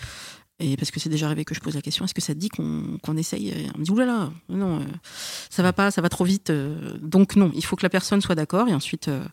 [0.59, 2.39] Et parce que c'est déjà arrivé que je pose la question, est-ce que ça te
[2.39, 3.49] dit qu'on qu'on essaye?
[3.49, 4.83] Et On me dit oulala, non, euh,
[5.49, 6.49] ça va pas, ça va trop vite.
[6.51, 9.23] euh, donc non, il faut que la personne soit d'accord et ensuite, euh,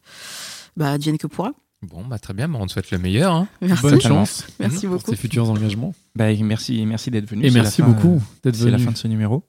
[0.77, 1.53] bah, advienne que pourra.
[1.83, 3.33] Bon, bah très bien, bah, on te souhaite le meilleur.
[3.35, 3.47] hein.
[3.61, 5.11] Merci, Bonne chance merci pour beaucoup.
[5.11, 5.95] tes futurs engagements.
[6.17, 7.45] Bah, merci, merci d'être venu.
[7.47, 8.85] Et merci fin, beaucoup euh, d'être C'est la venu.
[8.87, 9.45] fin de ce numéro.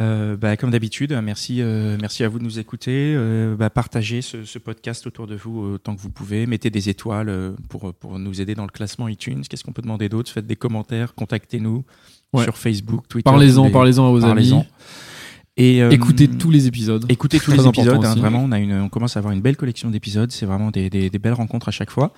[0.00, 3.14] Euh, bah, comme d'habitude, merci, euh, merci à vous de nous écouter.
[3.16, 6.46] Euh, bah, partagez ce, ce podcast autour de vous autant que vous pouvez.
[6.46, 9.42] Mettez des étoiles pour, pour nous aider dans le classement iTunes.
[9.48, 10.30] Qu'est-ce qu'on peut demander d'autre?
[10.30, 11.84] Faites des commentaires, contactez-nous
[12.32, 12.44] Ouais.
[12.44, 13.28] sur Facebook, Twitter.
[13.28, 14.54] Parlez-en, parlez-en à vos amis.
[15.56, 17.04] Et, euh, Écoutez tous les épisodes.
[17.08, 18.04] Écoutez tous les épisodes.
[18.04, 20.30] hein, vraiment, on, a une, on commence à avoir une belle collection d'épisodes.
[20.32, 22.12] C'est vraiment des, des, des belles rencontres à chaque fois.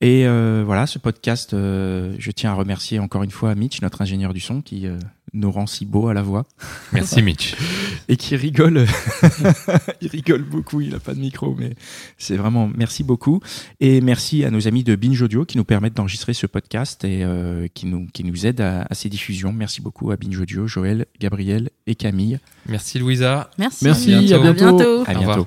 [0.00, 4.02] Et euh, voilà, ce podcast, euh, je tiens à remercier encore une fois Mitch, notre
[4.02, 4.98] ingénieur du son, qui euh,
[5.32, 6.44] nous rend si beau à la voix
[6.92, 7.54] Merci Mitch.
[8.08, 8.84] et qui rigole.
[10.00, 10.80] il rigole beaucoup.
[10.80, 11.76] Il a pas de micro, mais
[12.18, 13.38] c'est vraiment merci beaucoup.
[13.78, 17.22] Et merci à nos amis de Binge Audio qui nous permettent d'enregistrer ce podcast et
[17.22, 19.52] euh, qui nous qui nous aident à, à ses diffusions.
[19.52, 22.40] Merci beaucoup à Binge Audio, Joël, Gabriel et Camille.
[22.72, 23.50] Merci Louisa.
[23.58, 23.84] Merci.
[23.84, 24.66] Merci, à À bientôt.
[25.06, 25.36] À Au revoir.
[25.36, 25.46] bientôt.